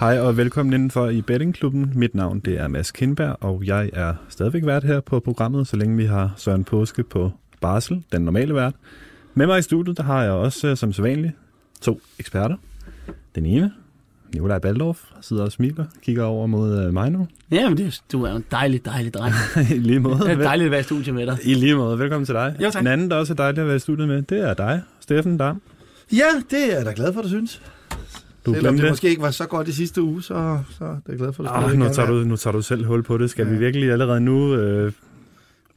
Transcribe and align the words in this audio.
Hej 0.00 0.20
og 0.20 0.36
velkommen 0.36 0.72
indenfor 0.72 1.08
i 1.08 1.22
Bettingklubben. 1.22 1.92
Mit 1.94 2.14
navn 2.14 2.40
det 2.40 2.60
er 2.60 2.68
Mads 2.68 2.90
Kindberg, 2.90 3.36
og 3.40 3.62
jeg 3.66 3.90
er 3.92 4.14
stadigvæk 4.28 4.66
vært 4.66 4.84
her 4.84 5.00
på 5.00 5.20
programmet, 5.20 5.68
så 5.68 5.76
længe 5.76 5.96
vi 5.96 6.04
har 6.04 6.34
Søren 6.36 6.64
Påske 6.64 7.02
på 7.02 7.30
barsel, 7.60 8.04
den 8.12 8.22
normale 8.22 8.54
vært. 8.54 8.74
Med 9.34 9.46
mig 9.46 9.58
i 9.58 9.62
studiet, 9.62 9.96
der 9.96 10.02
har 10.02 10.22
jeg 10.22 10.32
også 10.32 10.68
øh, 10.68 10.76
som 10.76 10.92
sædvanligt 10.92 11.32
to 11.80 12.00
eksperter. 12.18 12.56
Den 13.34 13.46
ene, 13.46 13.72
Nikolaj 14.32 14.58
Baldorf, 14.58 15.00
sidder 15.20 15.44
og 15.44 15.52
smiler, 15.52 15.84
kigger 16.02 16.24
over 16.24 16.46
mod 16.46 16.86
uh, 16.86 16.94
mig 16.94 17.10
nu. 17.10 17.28
Ja, 17.50 17.68
men 17.68 17.78
det, 17.78 18.02
du 18.12 18.24
er 18.24 18.36
en 18.36 18.44
dejlig, 18.50 18.84
dejlig 18.84 19.14
dreng. 19.14 19.34
I 19.76 19.78
lige 19.78 20.00
måde. 20.00 20.18
Det 20.26 20.30
er 20.30 20.36
dejligt 20.36 20.64
at 20.64 20.70
være 20.70 20.80
i 20.80 20.84
studiet 20.84 21.14
med 21.14 21.26
dig. 21.26 21.38
I 21.44 21.54
lige 21.54 21.74
måde. 21.74 21.98
Velkommen 21.98 22.26
til 22.26 22.34
dig. 22.34 22.56
Jo, 22.62 22.70
tak. 22.70 22.80
Den 22.80 22.86
anden, 22.86 23.10
der 23.10 23.16
også 23.16 23.32
er 23.32 23.36
dejlig 23.36 23.60
at 23.60 23.66
være 23.66 23.76
i 23.76 23.78
studiet 23.78 24.08
med, 24.08 24.22
det 24.22 24.48
er 24.48 24.54
dig, 24.54 24.82
Steffen 25.00 25.36
Dam. 25.36 25.62
Ja, 26.12 26.28
det 26.50 26.72
er 26.72 26.76
jeg 26.76 26.86
da 26.86 26.92
glad 26.96 27.12
for, 27.12 27.22
du 27.22 27.28
synes. 27.28 27.62
Du 28.46 28.54
Selvom 28.54 28.74
det 28.74 28.82
det. 28.82 28.90
måske 28.90 29.08
ikke 29.08 29.22
var 29.22 29.30
så 29.30 29.46
godt 29.46 29.68
i 29.68 29.72
sidste 29.72 30.02
uge, 30.02 30.22
så, 30.22 30.58
så 30.78 30.84
er 30.84 30.96
jeg 31.08 31.18
glad 31.18 31.32
for, 31.32 31.44
at 31.44 31.62
du 31.62 31.68
stadig 31.68 31.78
nu, 31.78 31.88
tager 31.94 32.08
er. 32.08 32.12
du, 32.12 32.24
nu 32.24 32.36
tager 32.36 32.52
du 32.52 32.62
selv 32.62 32.86
hul 32.86 33.02
på 33.02 33.18
det. 33.18 33.30
Skal 33.30 33.46
Ja. 33.46 33.52
vi 33.52 33.58
virkelig 33.58 33.92
allerede 33.92 34.20
nu... 34.20 34.54
Øh, 34.54 34.92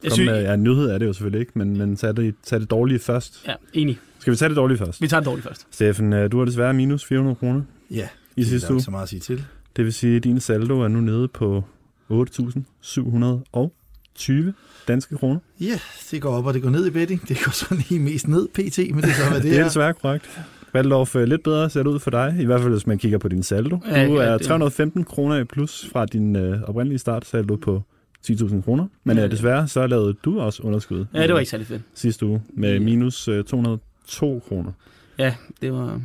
Jeg 0.04 0.12
synes, 0.12 0.30
med, 0.30 0.42
ja, 0.42 0.56
nyhed 0.56 0.90
er 0.90 0.98
det 0.98 1.06
jo 1.06 1.12
selvfølgelig 1.12 1.40
ikke, 1.40 1.52
men, 1.54 1.78
men 1.78 1.96
tag, 1.96 2.16
det, 2.16 2.34
tag 2.44 2.60
det 2.60 2.70
dårlige 2.70 2.98
først. 2.98 3.42
ja, 3.46 3.54
enig. 3.72 3.98
Skal 4.18 4.30
vi 4.30 4.36
tage 4.36 4.48
det 4.48 4.56
dårlige 4.56 4.78
først? 4.78 5.02
Vi 5.02 5.08
tager 5.08 5.20
det 5.20 5.26
dårligt 5.26 5.46
først. 5.46 5.66
Steffen, 5.70 6.12
øh, 6.12 6.32
du 6.32 6.38
har 6.38 6.44
desværre 6.44 6.74
minus 6.74 7.04
400 7.04 7.34
kroner 7.36 7.62
Ja, 7.90 7.96
i 7.96 8.00
det 8.40 8.46
er 8.46 8.50
sidste 8.50 8.72
uge. 8.72 8.82
så 8.82 8.90
meget 8.90 9.02
at 9.02 9.08
sige 9.08 9.20
til. 9.20 9.44
Det 9.76 9.84
vil 9.84 9.92
sige, 9.92 10.16
at 10.16 10.24
din 10.24 10.40
saldo 10.40 10.80
er 10.80 10.88
nu 10.88 11.00
nede 11.00 11.28
på 11.28 11.64
8.720 12.10 14.52
danske 14.88 15.16
kroner. 15.18 15.38
Ja, 15.60 15.78
det 16.10 16.22
går 16.22 16.30
op, 16.36 16.46
og 16.46 16.54
det 16.54 16.62
går 16.62 16.70
ned 16.70 16.86
i 16.86 16.90
betting. 16.90 17.28
Det 17.28 17.38
går 17.44 17.52
så 17.52 17.82
lige 17.88 18.00
mest 18.00 18.28
ned, 18.28 18.48
pt, 18.48 18.78
men 18.94 19.02
det 19.02 19.10
er 19.10 19.14
så, 19.14 19.28
hvad 19.30 19.40
det, 19.40 19.50
Det 19.50 19.56
er 19.56 19.60
er. 19.60 19.64
desværre 19.64 19.94
korrekt. 19.94 20.40
Valdorf, 20.74 21.16
øh, 21.16 21.24
lidt 21.24 21.42
bedre 21.42 21.70
ser 21.70 21.82
det 21.82 21.90
ud 21.90 21.98
for 21.98 22.10
dig, 22.10 22.36
i 22.40 22.44
hvert 22.44 22.60
fald 22.60 22.72
hvis 22.72 22.86
man 22.86 22.98
kigger 22.98 23.18
på 23.18 23.28
din 23.28 23.42
saldo. 23.42 23.78
Ja, 23.90 24.06
Du 24.06 24.20
ja, 24.20 24.26
er 24.26 24.38
det- 24.38 24.46
315 24.46 25.04
kroner 25.04 25.36
i 25.38 25.44
plus 25.44 25.88
fra 25.92 26.06
din 26.06 26.36
øh, 26.36 26.62
oprindelige 26.62 26.98
startsaldo 26.98 27.56
på 27.56 27.82
10.000 28.30 28.62
kroner. 28.62 28.86
Men 29.04 29.16
Ja, 29.16 29.22
øh, 29.22 29.28
ja. 29.28 29.32
desværre 29.36 29.68
så 29.68 29.86
lavede 29.86 30.14
du 30.24 30.40
også 30.40 30.62
underskud 30.62 31.04
Ja, 31.14 31.22
det 31.22 31.32
var 31.32 31.38
ikke 31.38 31.50
særlig 31.50 31.66
fedt. 31.66 31.82
sidste 31.94 32.26
uge 32.26 32.42
med 32.54 32.72
Ja. 32.72 32.78
minus 32.80 33.28
øh, 33.28 33.44
202 33.44 34.42
kroner. 34.48 34.72
Ja, 35.18 35.34
det 35.62 35.72
var... 35.72 36.00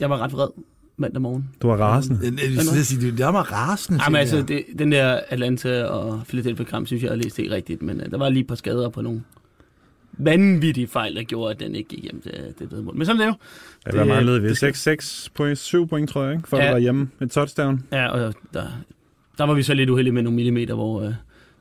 Jeg 0.00 0.10
var 0.10 0.18
ret 0.18 0.32
vred 0.32 0.48
mandag 0.96 1.22
morgen. 1.22 1.48
Du 1.62 1.68
var 1.68 1.76
rasende. 1.76 2.18
Jeg, 2.22 2.32
jeg, 2.32 2.40
jeg, 2.42 2.50
jeg, 2.76 2.84
sige, 2.86 3.10
det 3.10 3.18
meget 3.18 3.52
rasende. 3.52 4.00
Jamen 4.04 4.16
altså, 4.20 4.42
det, 4.42 4.64
den 4.78 4.92
der 4.92 5.20
Atlanta 5.28 5.84
og 5.84 6.22
Philadelphia-kamp, 6.28 6.86
synes 6.86 7.02
jeg, 7.02 7.10
jeg 7.10 7.18
læste 7.18 7.42
ikke 7.42 7.54
rigtigt. 7.54 7.82
Men 7.82 8.00
uh, 8.00 8.06
der 8.10 8.18
var 8.18 8.28
lige 8.28 8.40
et 8.40 8.46
par 8.46 8.54
skader 8.54 8.88
på 8.88 9.02
nogle 9.02 9.22
vanvittige 10.18 10.86
fejl, 10.86 11.14
der 11.16 11.22
gjorde, 11.22 11.50
at 11.54 11.60
den 11.60 11.74
ikke 11.74 11.88
gik 11.88 12.02
hjem 12.02 12.20
til 12.20 12.32
det 12.58 12.72
vedmål. 12.72 12.96
Men 12.96 13.06
sådan 13.06 13.20
er 13.20 13.24
det 13.26 13.32
jo. 13.32 13.36
Ja, 13.92 13.98
Det- 14.00 14.08
manglede 14.08 14.40
vi? 14.42 14.48
det 14.48 14.56
skal- 14.56 14.74
6, 14.74 14.82
6 14.82 15.30
point, 15.34 15.58
7 15.58 15.88
point, 15.88 16.10
tror 16.10 16.24
jeg, 16.24 16.32
ikke? 16.36 16.48
For 16.48 16.56
Ja. 16.56 16.64
at 16.64 16.70
være 16.70 16.80
hjemme. 16.80 17.08
Et 17.22 17.30
touchdown. 17.30 17.82
Ja, 17.92 18.08
og 18.08 18.34
der, 18.54 18.62
der 19.38 19.44
var 19.44 19.54
vi 19.54 19.62
så 19.62 19.74
lidt 19.74 19.90
uheldige 19.90 20.12
med 20.14 20.22
nogle 20.22 20.36
millimeter, 20.36 20.74
hvor 20.74 21.06
uh, 21.06 21.12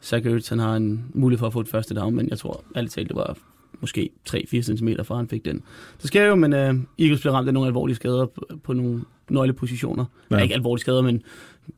Zach 0.03 0.27
Ertz, 0.27 0.49
han 0.49 0.59
har 0.59 0.75
en 0.75 1.05
mulighed 1.13 1.39
for 1.39 1.47
at 1.47 1.53
få 1.53 1.59
et 1.59 1.67
første 1.67 1.95
down, 1.95 2.15
men 2.15 2.29
jeg 2.29 2.37
tror 2.37 2.63
ærligt 2.75 2.93
talt, 2.93 3.07
det 3.07 3.15
var 3.15 3.37
måske 3.81 4.09
3-4 4.29 4.61
cm 4.61 4.89
fra 5.03 5.15
han 5.15 5.27
fik 5.27 5.45
den. 5.45 5.55
Det 6.01 6.07
sker 6.07 6.23
jo, 6.25 6.35
men 6.35 6.53
uh, 6.53 6.59
Eagles 6.99 7.21
blev 7.21 7.33
ramt 7.33 7.47
af 7.47 7.53
nogle 7.53 7.67
alvorlige 7.67 7.95
skader 7.95 8.25
på, 8.25 8.47
på 8.63 8.73
nogle 8.73 9.01
nøglepositioner. 9.29 10.05
Ja. 10.31 10.35
Ja. 10.37 10.41
Ikke 10.43 10.53
alvorlige 10.55 10.81
skader, 10.81 11.01
men 11.01 11.21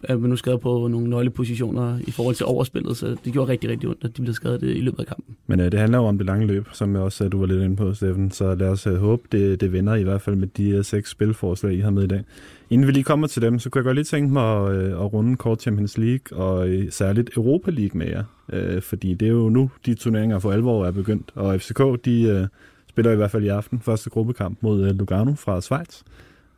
uh, 0.09 0.21
men 0.21 0.29
nu 0.29 0.35
skader 0.35 0.57
på 0.57 0.87
nogle 0.87 1.09
nøglepositioner 1.09 1.99
i 2.07 2.11
forhold 2.11 2.35
til 2.35 2.45
overspillet, 2.45 2.97
så 2.97 3.15
det 3.25 3.33
gjorde 3.33 3.51
rigtig, 3.51 3.69
rigtig 3.69 3.89
ondt, 3.89 4.03
at 4.03 4.17
de 4.17 4.21
blev 4.21 4.33
skadet 4.33 4.63
øh, 4.63 4.77
i 4.77 4.81
løbet 4.81 4.99
af 4.99 5.05
kampen. 5.05 5.35
Men 5.47 5.59
øh, 5.59 5.71
det 5.71 5.79
handler 5.79 5.97
jo 5.97 6.03
om 6.03 6.17
det 6.17 6.27
lange 6.27 6.47
løb, 6.47 6.67
som 6.71 6.95
jeg 6.95 7.01
også 7.01 7.17
sagde, 7.17 7.29
du 7.29 7.39
var 7.39 7.45
lidt 7.45 7.63
inde 7.63 7.75
på, 7.75 7.93
Steffen. 7.93 8.31
Så 8.31 8.55
lad 8.55 8.67
os 8.67 8.87
øh, 8.87 8.95
håbe, 8.95 9.23
det, 9.31 9.61
det 9.61 9.73
vender 9.73 9.95
i 9.95 10.03
hvert 10.03 10.21
fald 10.21 10.35
med 10.35 10.47
de 10.47 10.69
øh, 10.69 10.83
seks 10.83 11.09
spilforslag, 11.09 11.73
I 11.73 11.79
har 11.79 11.89
med 11.89 12.03
i 12.03 12.07
dag. 12.07 12.23
Inden 12.69 12.87
vi 12.87 12.91
lige 12.91 13.03
kommer 13.03 13.27
til 13.27 13.41
dem, 13.41 13.59
så 13.59 13.69
kunne 13.69 13.79
jeg 13.79 13.83
godt 13.83 13.95
lige 13.95 14.05
tænke 14.05 14.33
mig 14.33 14.67
at, 14.67 14.75
øh, 14.75 14.91
at 14.91 15.13
runde 15.13 15.35
kort 15.35 15.61
Champions 15.61 15.97
League 15.97 16.37
og 16.37 16.69
øh, 16.69 16.91
særligt 16.91 17.29
Europa 17.37 17.71
League 17.71 17.97
med 17.97 18.07
jer. 18.07 18.23
Øh, 18.53 18.81
fordi 18.81 19.13
det 19.13 19.27
er 19.27 19.31
jo 19.31 19.49
nu, 19.49 19.71
de 19.85 19.95
turneringer 19.95 20.39
for 20.39 20.51
alvor 20.51 20.85
er 20.85 20.91
begyndt. 20.91 21.31
Og 21.35 21.61
FCK, 21.61 22.05
de 22.05 22.21
øh, 22.21 22.47
spiller 22.89 23.11
i 23.11 23.15
hvert 23.15 23.31
fald 23.31 23.43
i 23.43 23.47
aften 23.47 23.79
første 23.79 24.09
gruppekamp 24.09 24.57
mod 24.61 24.87
øh, 24.87 24.95
Lugano 24.95 25.33
fra 25.33 25.61
Schweiz. 25.61 26.01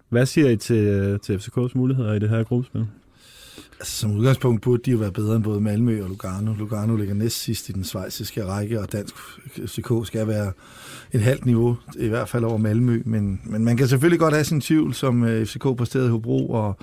Hvad 0.10 0.26
siger 0.26 0.50
I 0.50 0.56
til, 0.56 0.86
øh, 0.86 1.20
til 1.20 1.38
FCK's 1.38 1.72
muligheder 1.76 2.14
i 2.14 2.20
det 2.20 2.30
her 2.30 2.44
gruppespil? 2.44 2.86
Altså, 3.80 4.00
som 4.00 4.12
udgangspunkt 4.12 4.62
burde 4.62 4.82
de 4.86 4.92
jo 4.92 4.98
være 4.98 5.12
bedre 5.12 5.36
end 5.36 5.44
både 5.44 5.62
Malmø 5.62 6.04
og 6.04 6.10
Lugano. 6.10 6.54
Lugano 6.54 6.96
ligger 6.96 7.16
næst 7.16 7.38
sidst 7.40 7.70
i 7.70 7.72
den 7.72 7.84
svejsiske 7.84 8.46
række, 8.46 8.82
og 8.82 8.92
dansk 8.92 9.16
FCK 9.68 9.92
skal 10.04 10.28
være 10.28 10.52
et 11.12 11.22
halvt 11.22 11.46
niveau, 11.46 11.78
i 12.00 12.08
hvert 12.08 12.30
fald 12.30 12.44
over 12.44 12.58
Malmø. 12.58 13.02
Men, 13.06 13.42
men 13.44 13.66
man 13.66 13.78
kan 13.78 13.88
selvfølgelig 13.88 14.20
godt 14.20 14.34
have 14.34 14.44
sin 14.44 14.62
tvivl, 14.62 14.94
som 14.94 15.24
øh, 15.24 15.46
FCK 15.46 15.64
præsterede 15.78 16.08
i 16.08 16.12
Hobro, 16.12 16.50
og, 16.50 16.78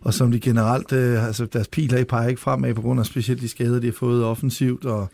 og 0.00 0.14
som 0.14 0.32
de 0.32 0.40
generelt, 0.40 0.92
øh, 0.92 1.26
altså 1.26 1.46
deres 1.46 1.68
piler 1.68 2.04
peger 2.04 2.28
ikke 2.28 2.40
fremad 2.40 2.74
på 2.74 2.82
grund 2.82 3.00
af 3.00 3.06
specielt 3.06 3.40
de 3.40 3.48
skader, 3.48 3.80
de 3.80 3.86
har 3.86 3.92
fået 3.92 4.24
offensivt. 4.24 4.84
Og 4.84 5.08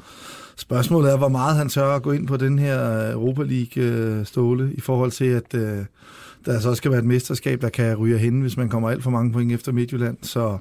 spørgsmålet 0.56 1.12
er, 1.12 1.16
hvor 1.16 1.28
meget 1.28 1.56
han 1.56 1.69
tør 1.69 1.97
at 1.97 2.03
gå 2.03 2.12
ind 2.12 2.26
på 2.26 2.36
den 2.36 2.59
her 2.59 3.06
øh, 3.06 3.12
Europa 3.12 3.42
League-ståle, 3.42 4.72
i 4.75 4.80
forhold 4.80 5.10
til, 5.10 5.25
at 5.25 5.54
øh, 5.54 5.84
der 6.47 6.53
altså 6.53 6.71
så 6.71 6.75
skal 6.75 6.91
være 6.91 7.00
et 7.00 7.06
mesterskab, 7.06 7.60
der 7.60 7.69
kan 7.69 7.97
ryge 7.97 8.19
hen, 8.19 8.41
hvis 8.41 8.56
man 8.56 8.69
kommer 8.69 8.91
alt 8.91 9.03
for 9.03 9.10
mange 9.10 9.32
point 9.32 9.53
efter 9.53 9.72
Midtjylland. 9.72 10.16
Så 10.22 10.59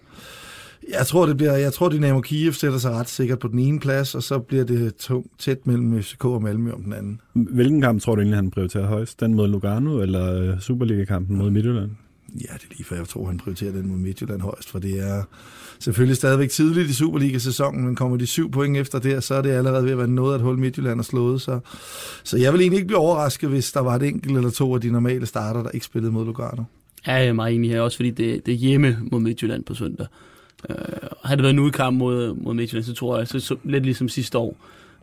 jeg 0.90 1.08
tror, 1.08 1.26
det 1.26 1.38
bliver, 1.38 1.54
jeg 1.54 1.74
tror, 1.74 1.90
Dynamo 1.90 2.22
Kiev 2.22 2.54
sætter 2.54 2.78
sig 2.78 2.92
ret 2.92 3.10
sikkert 3.10 3.40
på 3.40 3.48
den 3.48 3.60
ene 3.60 3.80
plads, 3.80 4.16
og 4.16 4.24
så 4.24 4.40
bliver 4.40 4.64
det 4.64 4.96
tungt 4.96 5.40
tæt 5.40 5.68
mellem 5.68 6.02
FCK 6.02 6.26
og 6.26 6.42
Malmø 6.42 6.72
om 6.72 6.84
den 6.84 6.94
anden. 6.94 7.22
Hvilken 7.34 7.82
kamp 7.82 8.02
tror 8.02 8.16
du 8.16 8.22
egentlig, 8.22 8.38
han 8.38 8.52
prioriterer 8.52 8.88
højst? 8.88 9.20
Den 9.20 9.34
mod 9.34 9.48
Lugano 9.48 10.02
eller 10.02 10.34
øh, 10.42 10.60
Superliga-kampen 10.60 11.38
mod 11.38 11.52
Midtjylland? 11.52 11.92
Ja, 12.36 12.54
det 12.54 12.64
er 12.64 12.70
lige 12.70 12.84
for, 12.84 12.96
jeg 12.96 13.08
tror, 13.08 13.26
han 13.26 13.38
prioriterer 13.38 13.72
den 13.72 13.88
mod 13.88 13.98
Midtjylland 13.98 14.42
højst, 14.42 14.70
for 14.70 14.80
det 14.80 15.00
er 15.00 15.24
selvfølgelig 15.80 16.18
stadigvæk 16.18 16.50
tidligt 16.50 16.90
i 16.90 16.94
Superliga-sæsonen, 16.94 17.86
men 17.86 17.96
kommer 17.96 18.18
de 18.18 18.26
syv 18.26 18.52
point 18.52 18.78
efter 18.78 19.00
der, 19.00 19.20
så 19.20 19.36
er 19.36 19.42
det 19.42 19.50
allerede 19.50 19.84
ved 19.84 19.92
at 19.92 19.98
være 19.98 20.08
noget 20.08 20.36
at 20.36 20.42
holde 20.42 20.60
Midtjylland 20.60 20.98
har 20.98 21.04
slået. 21.04 21.42
Så, 21.42 21.60
så 22.24 22.38
jeg 22.38 22.54
vil 22.54 22.62
egentlig 22.62 22.78
ikke 22.78 22.88
blive 22.88 23.00
overrasket, 23.00 23.50
hvis 23.50 23.72
der 23.72 23.80
var 23.80 23.96
et 23.96 24.04
enkelt 24.04 24.38
eller 24.38 24.50
to 24.50 24.76
af 24.76 24.82
de 24.82 24.92
normale 24.92 25.26
starter, 25.26 25.64
der 25.64 25.70
ikke 25.70 25.86
spillede 25.86 26.12
mod 26.12 26.26
Lugano. 26.26 26.64
Ja, 27.08 27.14
jeg 27.14 27.28
er 27.28 27.34
meget 27.34 27.56
enig 27.56 27.70
her, 27.70 27.82
også 27.82 27.98
fordi 27.98 28.10
det, 28.10 28.46
det 28.46 28.52
er 28.52 28.58
hjemme 28.58 28.98
mod 29.12 29.20
Midtjylland 29.20 29.64
på 29.64 29.74
søndag. 29.74 30.08
Øh, 30.70 30.76
havde 31.24 31.38
det 31.38 31.44
været 31.44 31.54
en 31.54 31.60
udkamp 31.60 31.98
mod, 31.98 32.34
mod 32.34 32.54
Midtjylland, 32.54 32.86
så 32.86 32.94
tror 32.94 33.18
jeg, 33.18 33.28
så, 33.28 33.40
så 33.40 33.56
lidt 33.64 33.84
ligesom 33.84 34.10
sidste 34.10 34.38
år, 34.38 34.58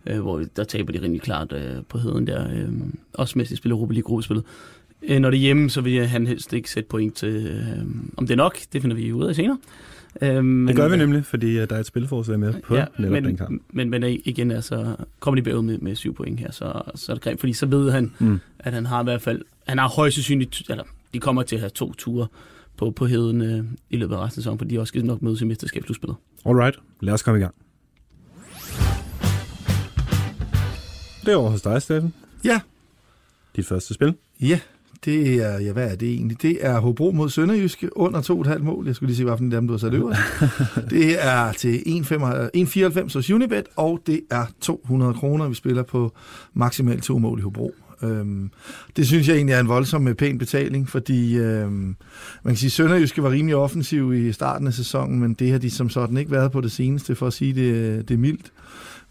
øh, 0.07 0.21
hvor 0.21 0.43
der 0.57 0.65
taber 0.65 0.93
de 0.93 1.03
rimelig 1.03 1.23
klart 1.23 1.53
øh, 1.53 1.83
på 1.89 1.99
heden 1.99 2.27
der, 2.27 2.51
øh, 2.51 2.69
også 3.15 3.39
mens 3.39 3.49
de 3.49 3.57
spiller 3.57 3.77
Europa 3.77 3.93
League 3.93 4.07
gruppespillet. 4.07 4.45
Øh, 5.09 5.19
når 5.19 5.31
det 5.31 5.37
er 5.37 5.41
hjemme, 5.41 5.71
så 5.71 5.81
vil 5.81 6.07
han 6.07 6.27
helst 6.27 6.53
ikke 6.53 6.71
sætte 6.71 6.89
point 6.89 7.15
til, 7.17 7.29
øh, 7.47 7.85
om 8.17 8.27
det 8.27 8.31
er 8.35 8.37
nok, 8.37 8.57
det 8.73 8.83
finder 8.83 8.97
vi 8.97 9.13
ud 9.13 9.25
af 9.27 9.35
senere. 9.35 9.59
Øh, 10.23 10.45
men, 10.45 10.69
Det 10.69 10.77
gør 10.77 10.89
vi 10.89 10.97
nemlig, 10.97 11.25
fordi 11.25 11.59
øh, 11.59 11.69
der 11.69 11.77
er 11.77 11.81
et 11.81 11.87
spilforslag 11.87 12.39
med 12.39 12.55
på 12.63 12.75
ja, 12.77 12.85
netop 12.99 13.13
men, 13.13 13.25
den 13.25 13.37
kamp. 13.37 13.63
Men, 13.73 13.91
men 13.91 14.03
igen, 14.05 14.51
altså, 14.51 14.97
kommer 15.21 15.41
de 15.41 15.43
bagud 15.51 15.63
med, 15.63 15.79
med 15.79 15.95
syv 15.97 16.15
point 16.15 16.41
her, 16.41 16.53
så, 16.53 16.83
så 16.95 17.13
er 17.13 17.15
det 17.17 17.23
grimt, 17.23 17.41
fordi 17.41 17.53
så 17.53 17.67
ved 17.67 17.91
han, 17.91 18.13
Mm. 18.19 18.41
at 18.59 18.73
han 18.73 18.87
har 18.87 19.01
i 19.01 19.05
hvert 19.05 19.23
fald, 19.23 19.43
han 19.69 19.79
har 19.79 19.89
højst 19.89 20.15
sandsynligt, 20.17 20.63
eller 20.71 20.85
de 21.15 21.21
kommer 21.21 21.43
til 21.43 21.57
at 21.57 21.61
have 21.61 21.71
to 21.71 21.93
ture 21.93 22.27
på, 22.77 22.91
på 22.91 23.07
heden 23.07 23.41
øh, 23.43 23.65
i 23.91 23.97
løbet 23.97 24.15
af 24.15 24.19
resten 24.19 24.41
af 24.41 24.43
sæsonen, 24.43 24.59
for 24.59 24.65
de 24.65 24.79
også 24.81 24.89
skal 24.89 25.05
nok 25.05 25.23
mødes 25.23 25.41
i 25.41 25.45
mesterskabsslutspillet. 25.45 26.17
Alright, 26.47 26.79
lad 27.01 27.15
os 27.15 27.23
komme 27.23 27.39
i 27.39 27.43
gang. 27.43 27.55
Det 31.27 31.33
er 31.33 31.37
over 31.37 31.51
hos 31.51 31.63
dig, 31.63 31.83
Steffen. 31.83 32.15
Ja, 32.45 32.61
Dit 33.57 33.67
første 33.67 33.95
spil. 33.95 34.15
Ja, 34.41 34.61
det 35.05 35.35
er, 35.35 35.59
ja, 35.59 35.73
hvad 35.73 35.91
er 35.91 35.95
det 35.95 36.09
egentlig? 36.09 36.43
Det 36.43 36.67
er 36.67 36.81
Hobro 36.81 37.11
mod 37.11 37.31
Sønderjyske 37.31 37.97
under 37.97 38.21
2,5 38.21 38.59
mål. 38.59 38.87
Jeg 38.87 38.95
skulle 38.95 39.09
lige 39.09 39.17
se, 39.17 39.25
hvilken 39.25 39.53
dem 39.53 39.67
du 39.67 39.73
har 39.73 39.79
sat 39.79 39.95
øverst. 39.95 40.21
det 40.91 41.25
er 41.25 41.53
til 41.53 41.83
1,94 41.87 43.15
hos 43.15 43.31
Unibet, 43.31 43.65
og 43.77 44.01
det 44.07 44.21
er 44.31 44.47
200 44.61 45.15
kroner, 45.15 45.49
vi 45.49 45.55
spiller 45.55 45.83
på 45.83 46.13
maksimalt 46.55 47.03
to 47.03 47.19
mål 47.19 47.39
i 47.39 47.43
Hobro. 47.43 47.75
Øhm, 48.03 48.51
det 48.97 49.07
synes 49.07 49.29
jeg 49.29 49.37
egentlig 49.37 49.53
er 49.53 49.61
en 49.61 49.69
voldsom 49.69 50.09
øh, 50.09 50.15
pæn 50.15 50.39
betaling, 50.39 50.89
fordi 50.89 51.37
øhm, 51.37 51.97
man 52.43 52.55
kan 52.55 52.57
sige, 52.57 52.69
at 52.69 52.73
Sønderjyske 52.73 53.23
var 53.23 53.31
rimelig 53.31 53.57
offensiv 53.57 54.15
i 54.15 54.33
starten 54.33 54.67
af 54.67 54.75
sæsonen, 54.75 55.21
men 55.21 55.35
det 55.35 55.51
har 55.51 55.59
de 55.59 55.71
som 55.71 55.91
sådan 55.91 56.17
ikke 56.17 56.31
været 56.31 56.53
på 56.53 56.61
det 56.61 56.73
seneste, 56.73 57.15
for 57.15 57.27
at 57.27 57.33
sige 57.33 57.55
det, 57.55 58.09
det 58.09 58.15
er 58.15 58.19
mildt. 58.19 58.53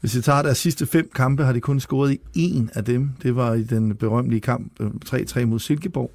Hvis 0.03 0.15
jeg 0.15 0.23
tager 0.23 0.41
deres 0.41 0.57
sidste 0.57 0.85
fem 0.85 1.11
kampe, 1.15 1.43
har 1.43 1.53
de 1.53 1.59
kun 1.59 1.79
scoret 1.79 2.11
i 2.11 2.19
en 2.33 2.69
af 2.73 2.85
dem. 2.85 3.09
Det 3.23 3.35
var 3.35 3.53
i 3.53 3.63
den 3.63 3.95
berømte 3.95 4.39
kamp 4.39 4.71
øh, 4.79 4.87
3-3 5.05 5.45
mod 5.45 5.59
Silkeborg, 5.59 6.11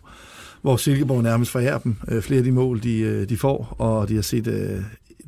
hvor 0.62 0.76
Silkeborg 0.76 1.22
nærmest 1.22 1.50
forærer 1.50 1.78
dem 1.78 1.96
øh, 2.08 2.22
flere 2.22 2.38
af 2.38 2.44
de 2.44 2.52
mål, 2.52 2.82
de, 2.82 2.98
øh, 2.98 3.28
de 3.28 3.36
får, 3.36 3.76
og 3.78 4.08
de 4.08 4.14
har 4.14 4.22
set 4.22 4.44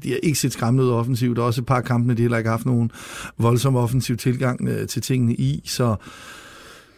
de 0.02 0.10
har 0.10 0.18
ikke 0.22 0.38
set 0.38 0.52
skræmmende 0.52 0.84
ud 0.84 0.90
offensivt. 0.90 1.36
Der 1.36 1.42
er 1.42 1.46
også 1.46 1.60
et 1.60 1.66
par 1.66 1.80
kampene, 1.80 2.14
de 2.14 2.22
heller 2.22 2.38
ikke 2.38 2.48
har 2.48 2.56
haft 2.56 2.66
nogen 2.66 2.90
voldsom 3.38 3.76
offensiv 3.76 4.16
tilgang 4.16 4.88
til 4.88 5.02
tingene 5.02 5.34
i, 5.34 5.62
så 5.64 5.96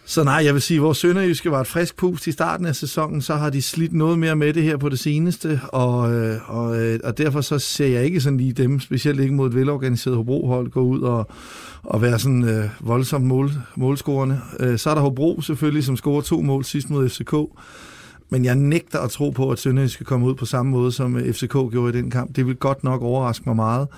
så 0.05 0.25
nej, 0.25 0.43
jeg 0.45 0.55
vil 0.55 0.63
sige, 0.63 0.79
at 0.79 0.83
vores 0.83 0.99
Sønderjyske 0.99 1.51
var 1.51 1.61
et 1.61 1.67
frisk 1.67 1.97
pust 1.97 2.27
i 2.27 2.33
starten 2.33 2.67
af 2.67 2.77
sæsonen, 2.77 3.23
så 3.23 3.35
har 3.35 3.51
de 3.51 3.63
slidt 3.63 3.93
noget 3.93 4.19
mere 4.19 4.37
med 4.37 4.53
det 4.53 4.63
her 4.63 4.77
på 4.77 4.89
det 4.89 4.99
seneste, 4.99 5.61
og, 5.69 6.13
øh, 6.13 6.51
og, 6.51 6.81
øh, 6.81 7.01
og 7.05 7.19
derfor 7.19 7.41
så 7.41 7.59
ser 7.59 7.87
jeg 7.87 8.05
ikke 8.05 8.21
sådan 8.21 8.37
lige 8.37 8.53
dem, 8.53 8.81
specielt 8.81 9.21
ikke 9.21 9.35
mod 9.35 9.49
et 9.49 9.55
velorganiseret 9.55 10.17
Hobro-hold, 10.17 10.71
gå 10.71 10.81
ud 10.81 11.01
og, 11.01 11.27
og 11.83 12.03
være 12.03 12.19
sådan 12.19 12.45
øh, 12.45 12.65
voldsomt 12.81 13.25
mål, 13.25 13.51
målscorende. 13.77 14.41
Øh, 14.61 14.79
så 14.79 14.91
er 14.91 14.95
der 14.95 15.03
Hobro 15.03 15.41
selvfølgelig, 15.41 15.85
som 15.85 15.97
scorer 15.97 16.21
to 16.21 16.41
mål 16.41 16.65
sidst 16.65 16.91
mod 16.91 17.09
FCK, 17.09 17.35
men 18.31 18.45
jeg 18.45 18.55
nægter 18.55 18.99
at 18.99 19.11
tro 19.11 19.31
på, 19.31 19.51
at 19.51 19.59
Sønderjyske 19.59 19.95
skal 19.95 20.07
komme 20.07 20.27
ud 20.27 20.35
på 20.35 20.47
samme 20.47 20.73
måde, 20.73 20.93
som 20.93 21.17
øh, 21.17 21.33
FCK 21.33 21.53
gjorde 21.53 21.99
i 21.99 22.03
den 22.03 22.11
kamp. 22.11 22.37
Det 22.37 22.47
vil 22.47 22.57
godt 22.57 22.85
nok 22.85 23.03
overraske 23.03 23.43
mig 23.47 23.57
meget. 23.57 23.89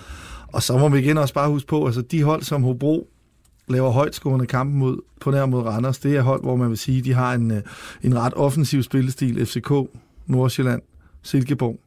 Og 0.53 0.63
så 0.63 0.79
må 0.79 0.89
vi 0.89 0.99
igen 0.99 1.19
også 1.19 1.35
bare 1.35 1.49
huske 1.49 1.69
på, 1.69 1.87
altså 1.87 2.03
de 2.03 2.23
hold 2.23 2.43
som 2.43 2.63
Hobro 2.63 3.09
laver 3.69 3.91
højtskående 3.91 4.47
kampe 4.47 4.77
mod, 4.77 5.01
på 5.21 5.31
nær 5.31 5.47
mod 5.47 5.63
Randers. 5.63 5.99
Det 5.99 6.17
er 6.17 6.23
hold, 6.23 6.43
hvor 6.43 6.57
man 6.57 6.69
vil 6.69 6.79
sige, 6.79 7.03
de 7.03 7.13
har 7.13 7.35
en, 7.35 7.51
øh, 7.51 7.63
en 8.03 8.19
ret 8.19 8.35
offensiv 8.37 8.83
spillestil. 8.83 9.47
FCK, 9.47 9.73
Nordsjælland, 10.27 10.83
Silkeborg. 11.23 11.81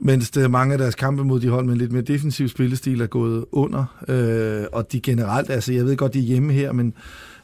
Mens 0.00 0.30
det, 0.30 0.50
mange 0.50 0.72
af 0.72 0.78
deres 0.78 0.94
kampe 0.94 1.24
mod 1.24 1.40
de 1.40 1.48
hold 1.48 1.64
med 1.64 1.72
en 1.72 1.78
lidt 1.78 1.92
mere 1.92 2.02
defensiv 2.02 2.48
spillestil 2.48 3.00
er 3.00 3.06
gået 3.06 3.44
under. 3.52 4.04
Øh, 4.08 4.66
og 4.72 4.92
de 4.92 5.00
generelt, 5.00 5.50
altså 5.50 5.72
jeg 5.72 5.84
ved 5.84 5.96
godt, 5.96 6.14
de 6.14 6.18
er 6.18 6.22
hjemme 6.22 6.52
her, 6.52 6.72
men, 6.72 6.94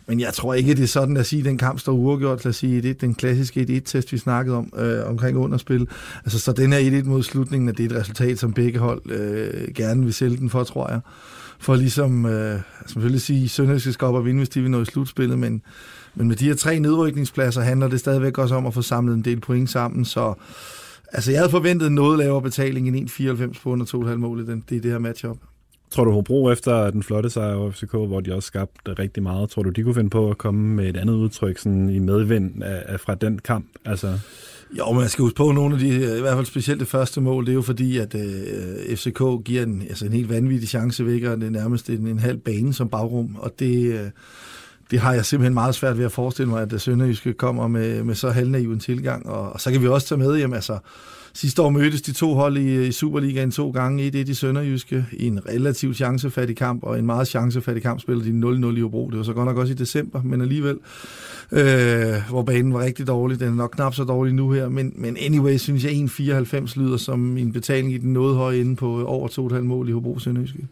men 0.06 0.20
jeg 0.20 0.34
tror 0.34 0.54
ikke, 0.54 0.74
det 0.74 0.82
er 0.82 0.86
sådan 0.86 1.16
at 1.16 1.26
sige, 1.26 1.40
at 1.40 1.44
den 1.44 1.58
kamp 1.58 1.78
står 1.78 1.92
uafgjort. 1.92 2.44
Lad 2.44 2.50
os 2.50 2.56
sige, 2.56 2.82
det 2.82 2.90
er 2.90 2.94
den 2.94 3.14
klassiske 3.14 3.60
1-1-test, 3.60 4.12
vi 4.12 4.18
snakkede 4.18 4.56
om 4.56 4.72
øh, 4.76 5.08
omkring 5.08 5.38
underspil. 5.38 5.88
Altså, 6.24 6.38
så 6.38 6.52
den 6.52 6.72
her 6.72 7.02
1-1 7.02 7.04
mod 7.04 7.22
slutningen, 7.22 7.68
at 7.68 7.78
det 7.78 7.92
er 7.92 7.96
et 7.96 8.00
resultat, 8.00 8.38
som 8.38 8.52
begge 8.52 8.78
hold 8.78 9.10
øh, 9.10 9.74
gerne 9.74 10.04
vil 10.04 10.14
sælge 10.14 10.36
den 10.36 10.50
for, 10.50 10.64
tror 10.64 10.90
jeg 10.90 11.00
for 11.64 11.76
ligesom, 11.76 12.26
øh, 12.26 12.60
selvfølgelig 12.86 13.20
sige, 13.20 13.48
Sønderjyske 13.48 13.92
skal 13.92 14.06
op 14.06 14.14
og 14.14 14.24
vinde, 14.24 14.38
hvis 14.38 14.48
de 14.48 14.60
vil 14.60 14.70
nå 14.70 14.82
i 14.82 14.84
slutspillet, 14.84 15.38
men, 15.38 15.62
men 16.14 16.28
med 16.28 16.36
de 16.36 16.44
her 16.44 16.54
tre 16.54 16.78
nedrykningspladser 16.78 17.60
handler 17.60 17.88
det 17.88 18.00
stadigvæk 18.00 18.38
også 18.38 18.54
om 18.54 18.66
at 18.66 18.74
få 18.74 18.82
samlet 18.82 19.14
en 19.14 19.24
del 19.24 19.40
point 19.40 19.70
sammen, 19.70 20.04
så 20.04 20.34
altså, 21.12 21.30
jeg 21.30 21.40
havde 21.40 21.50
forventet 21.50 21.92
noget 21.92 22.18
lavere 22.18 22.42
betaling 22.42 22.88
end 22.88 23.10
1,94 23.10 23.62
på 23.62 23.70
under 23.70 23.86
2,5 23.86 24.14
mål 24.14 24.40
i 24.40 24.46
den, 24.46 24.64
det, 24.68 24.82
det 24.82 24.90
her 24.90 24.98
matchup. 24.98 25.36
Tror 25.90 26.04
du, 26.04 26.10
Hobro 26.10 26.50
efter 26.50 26.90
den 26.90 27.02
flotte 27.02 27.30
sejr 27.30 27.54
over 27.54 27.70
FCK, 27.70 27.90
hvor 27.90 28.20
de 28.20 28.34
også 28.34 28.46
skabte 28.46 28.92
rigtig 28.92 29.22
meget, 29.22 29.50
tror 29.50 29.62
du, 29.62 29.70
de 29.70 29.82
kunne 29.82 29.94
finde 29.94 30.10
på 30.10 30.30
at 30.30 30.38
komme 30.38 30.74
med 30.74 30.88
et 30.88 30.96
andet 30.96 31.14
udtryk 31.14 31.58
sådan 31.58 31.90
i 31.90 31.98
medvind 31.98 32.62
af, 32.62 32.82
af 32.86 33.00
fra 33.00 33.14
den 33.14 33.38
kamp? 33.38 33.66
Altså... 33.84 34.18
Jo, 34.78 34.92
men 34.92 35.02
jeg 35.02 35.10
skal 35.10 35.22
huske 35.22 35.36
på, 35.36 35.52
nogle 35.52 35.74
af 35.74 35.80
de, 35.80 36.18
i 36.18 36.20
hvert 36.20 36.34
fald 36.34 36.46
specielt 36.46 36.80
det 36.80 36.88
første 36.88 37.20
mål, 37.20 37.46
det 37.46 37.50
er 37.50 37.54
jo 37.54 37.62
fordi, 37.62 37.98
at 37.98 38.14
øh, 38.14 38.96
FCK 38.96 39.22
giver 39.44 39.62
en, 39.62 39.82
altså 39.82 40.06
en 40.06 40.12
helt 40.12 40.28
vanvittig 40.28 40.68
chance 40.68 41.06
væk, 41.06 41.22
og 41.22 41.36
det 41.36 41.46
er 41.46 41.50
nærmest 41.50 41.90
en, 41.90 42.06
en 42.06 42.18
halv 42.18 42.38
bane 42.38 42.74
som 42.74 42.88
bagrum, 42.88 43.36
og 43.38 43.52
det, 43.58 43.92
øh, 43.92 44.10
det 44.90 44.98
har 45.00 45.14
jeg 45.14 45.24
simpelthen 45.24 45.54
meget 45.54 45.74
svært 45.74 45.98
ved 45.98 46.04
at 46.04 46.12
forestille 46.12 46.50
mig, 46.50 46.62
at 46.62 46.80
Sønderjyske 46.80 47.32
kommer 47.32 47.68
med, 47.68 48.04
med 48.04 48.14
så 48.14 48.30
halvnaiv 48.30 48.72
en 48.72 48.80
tilgang, 48.80 49.28
og, 49.28 49.52
og 49.52 49.60
så 49.60 49.70
kan 49.70 49.82
vi 49.82 49.88
også 49.88 50.08
tage 50.08 50.18
med, 50.18 50.36
jamen 50.36 50.54
altså, 50.54 50.78
Sidste 51.36 51.62
år 51.62 51.70
mødtes 51.70 52.02
de 52.02 52.12
to 52.12 52.34
hold 52.34 52.56
i, 52.56 52.86
i 52.86 52.92
Superligaen 52.92 53.50
to 53.50 53.70
gange. 53.70 54.04
Et, 54.06 54.14
et 54.14 54.28
i 54.28 54.34
Sønderjyske 54.34 55.06
i 55.12 55.26
en 55.26 55.46
relativt 55.48 55.96
chancefattig 55.96 56.56
kamp, 56.56 56.82
og 56.82 56.98
en 56.98 57.06
meget 57.06 57.28
chancefattig 57.28 57.82
kamp 57.82 58.00
spillede 58.00 58.32
de 58.32 58.68
0-0 58.70 58.76
i 58.76 58.80
Hobro. 58.80 59.08
Det 59.10 59.18
var 59.18 59.24
så 59.24 59.32
godt 59.32 59.46
nok 59.46 59.56
også 59.56 59.72
i 59.72 59.76
december, 59.76 60.22
men 60.22 60.40
alligevel, 60.40 60.78
øh, 61.52 62.30
hvor 62.30 62.42
banen 62.42 62.74
var 62.74 62.80
rigtig 62.80 63.06
dårlig. 63.06 63.40
Den 63.40 63.48
er 63.48 63.54
nok 63.54 63.70
knap 63.70 63.94
så 63.94 64.04
dårlig 64.04 64.34
nu 64.34 64.50
her, 64.50 64.68
men, 64.68 64.92
men 64.96 65.16
anyway, 65.16 65.56
synes 65.56 65.84
jeg 65.84 65.92
1,94 65.92 66.80
lyder 66.80 66.96
som 66.96 67.36
en 67.36 67.52
betaling 67.52 67.92
i 67.92 67.98
den 67.98 68.12
noget 68.12 68.36
høje 68.36 68.60
ende 68.60 68.76
på 68.76 69.04
over 69.04 69.28
2,5 69.28 69.60
mål 69.60 69.88
i 69.88 69.92
Hobro 69.92 70.18
Sønderjyske. 70.18 70.66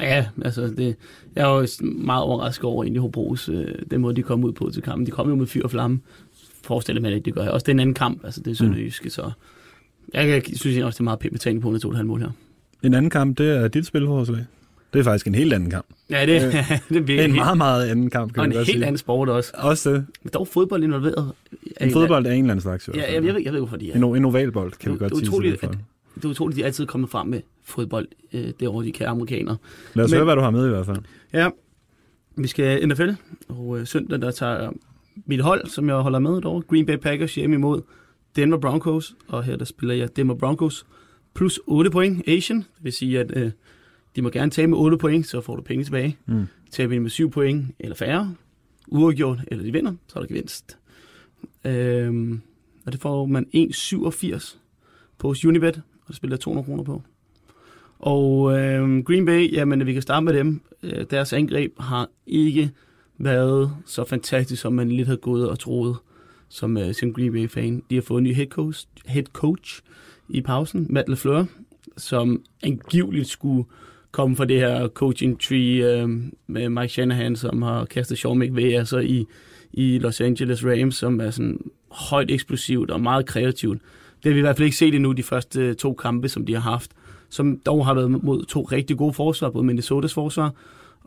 Ja, 0.00 0.26
altså 0.44 0.62
det, 0.62 0.96
jeg 1.36 1.50
er 1.50 1.60
jo 1.60 1.66
meget 1.82 2.22
overrasket 2.22 2.64
over 2.64 2.84
egentlig 2.84 3.00
Hobros, 3.00 3.48
øh, 3.48 3.66
den 3.90 4.00
måde 4.00 4.16
de 4.16 4.22
kom 4.22 4.44
ud 4.44 4.52
på 4.52 4.70
til 4.70 4.82
kampen. 4.82 5.06
De 5.06 5.10
kom 5.10 5.28
jo 5.28 5.34
med 5.34 5.46
fyr 5.46 5.64
og 5.64 5.70
flamme, 5.70 6.00
forestiller 6.64 7.02
mig, 7.02 7.12
at 7.12 7.24
det 7.24 7.34
gør. 7.34 7.48
Også 7.48 7.64
det 7.64 7.68
er 7.68 7.74
en 7.74 7.80
anden 7.80 7.94
kamp, 7.94 8.24
altså 8.24 8.40
det 8.40 8.50
er 8.50 8.54
Sønderjyske, 8.54 9.04
mm. 9.04 9.10
så 9.10 9.30
jeg, 10.14 10.28
jeg 10.28 10.42
synes 10.56 10.78
også, 10.78 10.96
det 10.96 11.00
er 11.00 11.04
meget 11.04 11.18
pænt 11.18 11.32
betaling 11.32 11.62
på 11.62 11.68
under 11.68 11.80
2,5 11.88 12.02
mål 12.02 12.20
her. 12.20 12.30
En 12.82 12.94
anden 12.94 13.10
kamp, 13.10 13.38
det 13.38 13.56
er 13.56 13.68
dit 13.68 13.86
spilforslag. 13.86 14.44
Det 14.92 14.98
er 14.98 15.02
faktisk 15.02 15.26
en 15.26 15.34
helt 15.34 15.52
anden 15.52 15.70
kamp. 15.70 15.86
Ja, 16.10 16.26
det, 16.26 16.46
øh, 16.46 16.52
det 17.06 17.20
er 17.20 17.24
en 17.24 17.34
meget, 17.34 17.58
meget 17.58 17.88
anden 17.88 18.10
kamp, 18.10 18.32
kan 18.32 18.40
og 18.40 18.46
en 18.46 18.52
helt 18.52 18.66
sige. 18.66 18.84
anden 18.84 18.98
sport 18.98 19.28
også. 19.28 19.52
Også 19.54 19.92
det. 19.92 20.06
Men 20.22 20.30
dog 20.34 20.48
fodbold 20.48 20.84
involveret. 20.84 21.32
En 21.80 21.92
fodbold 21.92 22.26
er 22.26 22.30
en 22.30 22.38
eller 22.38 22.50
anden 22.50 22.62
slags. 22.62 22.90
Ja, 22.94 23.00
jeg, 23.00 23.24
jeg, 23.24 23.34
ved, 23.34 23.42
jeg 23.44 23.52
ved 23.52 23.60
hvorfor 23.60 23.76
de 23.76 23.92
er. 23.92 23.96
En, 23.96 24.16
en 24.16 24.24
ovalbold, 24.24 24.72
kan 24.72 24.92
vi 24.92 24.98
godt 24.98 25.16
sige. 25.16 25.28
Utroligt, 25.28 25.64
at, 25.64 25.70
det 26.14 26.24
er 26.24 26.28
utroligt, 26.28 26.58
at 26.58 26.60
de 26.60 26.64
altid 26.64 26.84
er 26.84 26.88
kommet 26.88 27.10
frem 27.10 27.26
med 27.28 27.40
fodbold 27.64 28.08
øh, 28.32 28.52
derovre, 28.60 28.84
de 28.84 28.92
kære 28.92 29.08
amerikanere. 29.08 29.56
Lad 29.94 30.04
os 30.04 30.10
Men, 30.10 30.16
høre, 30.16 30.24
hvad 30.24 30.36
du 30.36 30.42
har 30.42 30.50
med 30.50 30.66
i 30.66 30.70
hvert 30.70 30.86
fald. 30.86 30.98
Ja, 31.32 31.48
vi 32.36 32.48
skal 32.48 32.88
NFL, 32.88 33.10
og 33.48 33.78
øh, 33.78 33.86
søndag 33.86 34.20
der 34.20 34.30
tager 34.30 34.70
mit 35.26 35.40
hold, 35.40 35.66
som 35.66 35.88
jeg 35.88 35.96
holder 35.96 36.18
med 36.18 36.40
derovre, 36.40 36.62
Green 36.62 36.86
Bay 36.86 36.96
Packers 36.96 37.34
hjemme 37.34 37.56
imod 37.56 37.82
Denver 38.36 38.58
Broncos, 38.58 39.16
og 39.28 39.44
her 39.44 39.56
der 39.56 39.64
spiller 39.64 39.94
jeg 39.94 40.16
Denver 40.16 40.34
Broncos 40.34 40.86
plus 41.34 41.60
8 41.66 41.90
point 41.90 42.28
Asian, 42.28 42.58
det 42.58 42.66
vil 42.80 42.92
sige, 42.92 43.20
at 43.20 43.36
øh, 43.36 43.50
de 44.16 44.22
må 44.22 44.30
gerne 44.30 44.50
tage 44.50 44.66
med 44.66 44.78
8 44.78 44.98
point, 44.98 45.26
så 45.26 45.40
får 45.40 45.56
du 45.56 45.62
penge 45.62 45.84
tilbage. 45.84 46.16
Mm. 46.26 46.46
Tager 46.70 46.88
vi 46.88 46.98
med 46.98 47.10
7 47.10 47.30
point 47.30 47.74
eller 47.78 47.96
færre, 47.96 48.34
uafgjort, 48.86 49.38
eller 49.46 49.64
de 49.64 49.72
vinder, 49.72 49.92
så 50.06 50.18
er 50.18 50.20
der 50.20 50.28
gevinst. 50.28 50.78
Øhm, 51.64 52.40
og 52.86 52.92
det 52.92 53.00
får 53.00 53.26
man 53.26 53.46
1,87 53.54 54.56
på 55.18 55.34
Unibet, 55.46 55.76
og 55.76 56.08
det 56.08 56.16
spiller 56.16 56.36
200 56.36 56.66
kroner 56.66 56.82
på. 56.82 57.02
Og 57.98 58.58
øh, 58.58 59.04
Green 59.04 59.26
Bay, 59.26 59.52
jamen 59.52 59.86
vi 59.86 59.92
kan 59.92 60.02
starte 60.02 60.24
med 60.24 60.34
dem. 60.34 60.60
Øh, 60.82 61.04
deres 61.10 61.32
angreb 61.32 61.72
har 61.78 62.08
ikke 62.26 62.70
været 63.18 63.72
så 63.86 64.04
fantastisk, 64.04 64.62
som 64.62 64.72
man 64.72 64.88
lidt 64.88 65.06
havde 65.06 65.18
gået 65.18 65.48
og 65.48 65.58
troet 65.58 65.96
som, 66.48 66.76
uh, 66.76 66.92
som 66.92 67.12
Green 67.12 67.32
Bay-fan. 67.32 67.82
De 67.90 67.94
har 67.94 68.02
fået 68.02 68.18
en 68.18 68.24
ny 68.24 68.34
head 68.34 68.46
coach, 68.46 68.86
head 69.06 69.24
coach 69.32 69.80
i 70.28 70.40
pausen, 70.40 70.86
Matt 70.90 71.08
LaFleur, 71.08 71.46
som 71.96 72.42
angiveligt 72.62 73.28
skulle 73.28 73.64
komme 74.10 74.36
fra 74.36 74.44
det 74.44 74.60
her 74.60 74.88
coaching 74.88 75.40
tree 75.40 76.04
uh, 76.04 76.10
med 76.46 76.68
Mike 76.68 76.92
Shanahan, 76.92 77.36
som 77.36 77.62
har 77.62 77.84
kastet 77.84 78.18
Sean 78.18 78.38
McVay 78.38 78.72
altså 78.72 78.98
i, 78.98 79.26
i 79.72 79.98
Los 79.98 80.20
Angeles 80.20 80.64
Rams, 80.64 80.96
som 80.96 81.20
er 81.20 81.30
sådan 81.30 81.60
højt 81.90 82.30
eksplosivt 82.30 82.90
og 82.90 83.00
meget 83.00 83.26
kreativt. 83.26 83.82
Det 84.22 84.24
har 84.24 84.32
vi 84.32 84.38
i 84.38 84.42
hvert 84.42 84.56
fald 84.56 84.64
ikke 84.64 84.76
set 84.76 84.94
endnu 84.94 85.12
de 85.12 85.22
første 85.22 85.60
øh, 85.60 85.74
to 85.74 85.94
kampe, 85.94 86.28
som 86.28 86.46
de 86.46 86.54
har 86.54 86.60
haft, 86.60 86.90
som 87.28 87.58
dog 87.66 87.86
har 87.86 87.94
været 87.94 88.10
mod 88.10 88.44
to 88.44 88.62
rigtig 88.62 88.96
gode 88.96 89.12
forsvar, 89.12 89.50
både 89.50 89.64
Minnesotas 89.64 90.14
forsvar 90.14 90.54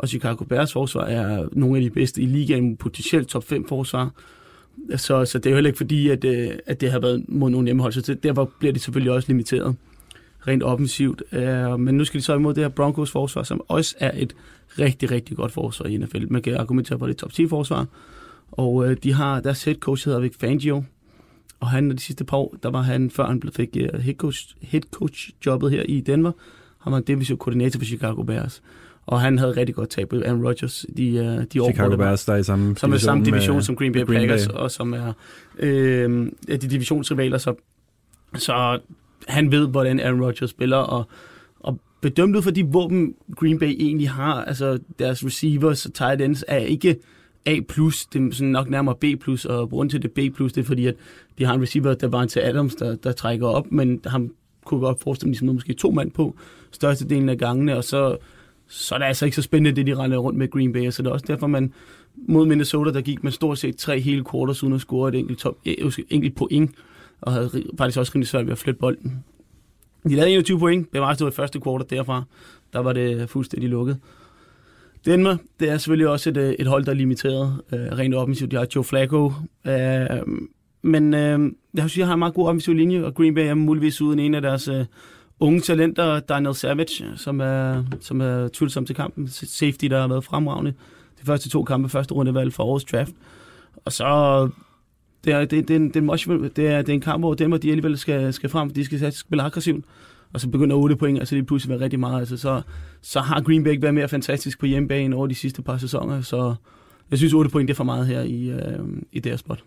og 0.01 0.07
Chicago 0.07 0.43
Bears 0.43 0.73
forsvar 0.73 1.05
er 1.05 1.47
nogle 1.51 1.77
af 1.77 1.81
de 1.81 1.89
bedste 1.89 2.21
i 2.21 2.25
ligaen, 2.25 2.77
potentielt 2.77 3.27
top 3.27 3.43
5 3.43 3.67
forsvar. 3.67 4.11
Så, 4.95 5.25
så 5.25 5.37
det 5.37 5.45
er 5.45 5.49
jo 5.49 5.55
heller 5.55 5.69
ikke 5.69 5.77
fordi, 5.77 6.09
at, 6.09 6.23
øh, 6.23 6.51
at 6.65 6.81
det 6.81 6.91
har 6.91 6.99
været 6.99 7.25
mod 7.27 7.49
nogle 7.49 7.65
hjemmehold, 7.65 7.93
så 7.93 8.13
derfor 8.13 8.51
bliver 8.59 8.73
det 8.73 8.81
selvfølgelig 8.81 9.11
også 9.11 9.27
limiteret 9.27 9.75
rent 10.47 10.63
offensivt. 10.63 11.23
Øh, 11.31 11.79
men 11.79 11.97
nu 11.97 12.05
skal 12.05 12.19
de 12.19 12.25
så 12.25 12.35
imod 12.35 12.53
det 12.53 12.63
her 12.63 12.69
Broncos 12.69 13.11
forsvar, 13.11 13.43
som 13.43 13.61
også 13.67 13.95
er 13.99 14.11
et 14.15 14.35
rigtig, 14.79 15.11
rigtig 15.11 15.37
godt 15.37 15.51
forsvar 15.51 15.85
i 15.85 15.97
NFL. 15.97 16.25
Man 16.29 16.41
kan 16.41 16.57
argumentere 16.57 16.99
for 16.99 17.07
det 17.07 17.17
top 17.17 17.33
10 17.33 17.47
forsvar. 17.47 17.87
Og 18.51 18.89
øh, 18.89 18.97
de 19.03 19.13
har, 19.13 19.39
deres 19.39 19.63
head 19.63 19.75
coach 19.75 20.07
hedder 20.07 20.19
Vic 20.19 20.35
Fangio, 20.39 20.83
og 21.59 21.69
han 21.69 21.91
de 21.91 21.99
sidste 21.99 22.23
par 22.23 22.37
år, 22.37 22.55
der 22.63 22.69
var 22.69 22.81
han, 22.81 23.09
før 23.09 23.25
han 23.25 23.41
fik 23.55 23.75
head, 23.75 24.15
coach, 24.15 24.55
head 24.61 24.81
coach 24.91 25.31
jobbet 25.45 25.71
her 25.71 25.83
i 25.83 25.99
Denver, 25.99 26.31
han 26.79 26.93
var 26.93 26.99
defensiv 26.99 27.37
koordinator 27.37 27.79
for 27.79 27.85
Chicago 27.85 28.23
Bears 28.23 28.61
og 29.05 29.21
han 29.21 29.37
havde 29.37 29.51
rigtig 29.57 29.75
godt 29.75 29.89
tab 29.89 30.13
Aaron 30.13 30.45
Rodgers 30.45 30.85
de, 30.97 31.07
øh, 31.07 31.45
de 31.53 31.61
år, 31.61 31.71
Chicago 31.71 31.97
Bears, 31.97 32.25
der 32.25 32.33
er 32.33 32.37
i 32.37 32.43
samme 32.43 32.77
som 32.77 32.89
division, 32.89 32.93
er 32.93 32.97
samme 32.97 33.25
division 33.25 33.61
som 33.61 33.75
Green 33.75 33.91
Bay 33.93 34.05
Green 34.05 34.19
Packers, 34.19 34.47
Bay. 34.47 34.55
og 34.55 34.71
som 34.71 34.93
er 34.93 35.13
øh, 35.59 36.27
de 36.47 36.57
divisionsrivaler, 36.57 37.37
så, 37.37 37.55
så 38.35 38.79
han 39.27 39.51
ved, 39.51 39.67
hvordan 39.67 39.99
Aaron 39.99 40.21
Rodgers 40.21 40.49
spiller, 40.49 40.77
og, 40.77 41.07
og 41.59 41.79
bedømt 42.01 42.35
ud 42.35 42.41
for 42.41 42.51
de 42.51 42.65
våben, 42.65 43.15
Green 43.35 43.59
Bay 43.59 43.75
egentlig 43.79 44.09
har, 44.09 44.43
altså 44.43 44.79
deres 44.99 45.25
receivers 45.25 45.85
og 45.85 45.93
tight 45.93 46.21
ends, 46.21 46.43
er 46.47 46.57
ikke 46.57 46.95
A+, 47.45 47.51
det 47.51 48.15
er 48.15 48.29
sådan 48.31 48.47
nok 48.47 48.69
nærmere 48.69 48.95
B+, 48.95 49.03
og 49.49 49.69
grund 49.69 49.89
til 49.89 50.01
det 50.01 50.11
B+, 50.11 50.17
det 50.17 50.57
er 50.57 50.63
fordi, 50.63 50.87
at 50.87 50.95
de 51.37 51.45
har 51.45 51.53
en 51.53 51.61
receiver, 51.61 51.93
der 51.93 52.07
var 52.07 52.25
til 52.25 52.39
Adams, 52.39 52.75
der, 52.75 52.95
der 52.95 53.11
trækker 53.11 53.47
op, 53.47 53.71
men 53.71 54.01
ham 54.05 54.31
kunne 54.65 54.79
godt 54.79 55.01
forestille 55.03 55.27
mig, 55.27 55.31
ligesom 55.31 55.47
måske 55.47 55.73
to 55.73 55.91
mand 55.91 56.11
på 56.11 56.35
størstedelen 56.71 57.29
af 57.29 57.37
gangene, 57.37 57.77
og 57.77 57.83
så 57.83 58.17
så 58.71 58.95
er 58.95 58.99
det 58.99 59.05
altså 59.05 59.25
ikke 59.25 59.35
så 59.35 59.41
spændende, 59.41 59.75
det 59.75 59.87
de 59.87 59.95
render 59.95 60.17
rundt 60.17 60.37
med 60.39 60.49
Green 60.49 60.73
Bay. 60.73 60.89
Så 60.89 61.01
det 61.01 61.09
er 61.09 61.13
også 61.13 61.25
derfor, 61.27 61.47
man 61.47 61.73
mod 62.15 62.45
Minnesota, 62.45 62.91
der 62.91 63.01
gik 63.01 63.23
med 63.23 63.31
stort 63.31 63.57
set 63.57 63.77
tre 63.77 63.99
hele 63.99 64.23
quarters 64.31 64.63
uden 64.63 64.75
at 64.75 64.81
score 64.81 65.09
et 65.09 65.15
enkelt, 65.15 65.39
top, 65.39 65.57
eh, 65.65 65.91
enkelt 66.09 66.35
point, 66.35 66.71
og 67.21 67.31
havde 67.31 67.63
faktisk 67.77 67.99
også 67.99 68.11
rimelig 68.15 68.27
svært 68.27 68.45
ved 68.45 68.51
at 68.51 68.57
flytte 68.57 68.79
bolden. 68.79 69.23
De 70.03 70.15
lavede 70.15 70.31
21 70.31 70.59
point, 70.59 70.93
det 70.93 71.01
var 71.01 71.07
altså 71.07 71.27
i 71.27 71.31
første 71.31 71.59
quarter 71.63 71.85
derfra. 71.85 72.23
Der 72.73 72.79
var 72.79 72.93
det 72.93 73.29
fuldstændig 73.29 73.69
lukket. 73.69 73.97
Denver, 75.05 75.37
det 75.59 75.69
er 75.69 75.77
selvfølgelig 75.77 76.07
også 76.07 76.29
et, 76.29 76.37
øh, 76.37 76.53
et 76.59 76.67
hold, 76.67 76.85
der 76.85 76.91
er 76.91 76.95
limiteret 76.95 77.61
øh, 77.73 77.79
rent 77.79 78.15
offensivt. 78.15 78.51
De 78.51 78.55
har 78.55 78.67
Joe 78.75 78.83
Flacco, 78.83 79.31
øh, 79.67 80.21
men 80.81 81.13
øh, 81.13 81.51
jeg 81.73 81.81
synes, 81.81 81.97
jeg 81.97 82.07
har 82.07 82.13
en 82.13 82.19
meget 82.19 82.33
god 82.33 82.47
offensiv 82.47 82.73
linje, 82.73 83.03
og 83.03 83.15
Green 83.15 83.35
Bay 83.35 83.41
er 83.41 83.53
muligvis 83.53 84.01
uden 84.01 84.19
en 84.19 84.33
af 84.33 84.41
deres 84.41 84.67
øh, 84.67 84.85
unge 85.41 85.61
talenter, 85.61 86.19
Daniel 86.19 86.55
Savage, 86.55 87.05
som 87.15 87.39
er, 87.39 87.83
som 88.01 88.21
er 88.21 88.47
tvivlsom 88.47 88.85
til 88.85 88.95
kampen. 88.95 89.27
Safety, 89.27 89.85
der 89.85 90.01
har 90.01 90.07
været 90.07 90.23
fremragende. 90.23 90.73
De 91.21 91.25
første 91.25 91.49
to 91.49 91.63
kampe, 91.63 91.89
første 91.89 92.13
rundevalg 92.13 92.53
for 92.53 92.63
årets 92.63 92.85
draft. 92.85 93.11
Og 93.85 93.91
så 93.91 94.49
det 95.23 95.33
er, 95.33 95.39
det, 95.45 95.67
det, 95.67 95.71
er 95.71 95.75
en, 95.75 95.87
det, 95.87 95.95
er 95.95 96.29
en, 96.29 96.43
det, 96.55 96.67
er, 96.67 96.81
det 96.81 96.89
er 96.89 96.93
en 96.93 97.01
kamp, 97.01 97.21
hvor 97.21 97.33
dem, 97.33 97.51
og 97.51 97.63
de 97.63 97.69
alligevel 97.69 97.97
skal, 97.97 98.33
skal 98.33 98.49
frem, 98.49 98.69
de 98.69 98.85
skal 98.85 99.13
spille 99.13 99.43
aggressivt, 99.43 99.85
og 100.33 100.41
så 100.41 100.49
begynder 100.49 100.75
8 100.75 100.95
point, 100.95 101.19
altså 101.19 101.35
det 101.35 101.47
pludselig 101.47 101.69
være 101.69 101.83
rigtig 101.83 101.99
meget. 101.99 102.19
Altså, 102.19 102.37
så, 102.37 102.61
så 103.01 103.19
har 103.19 103.41
Green 103.41 103.63
Bay 103.63 103.77
været 103.81 103.93
mere 103.93 104.07
fantastisk 104.07 104.59
på 104.59 104.65
hjemmebane 104.65 105.15
over 105.15 105.27
de 105.27 105.35
sidste 105.35 105.61
par 105.61 105.77
sæsoner, 105.77 106.21
så 106.21 106.55
jeg 107.11 107.17
synes 107.17 107.33
8 107.33 107.49
point 107.49 107.67
det 107.67 107.73
er 107.73 107.75
for 107.75 107.83
meget 107.83 108.07
her 108.07 108.21
i, 108.21 108.49
øh, 108.49 108.79
i 109.11 109.19
deres 109.19 109.39
spot. 109.39 109.63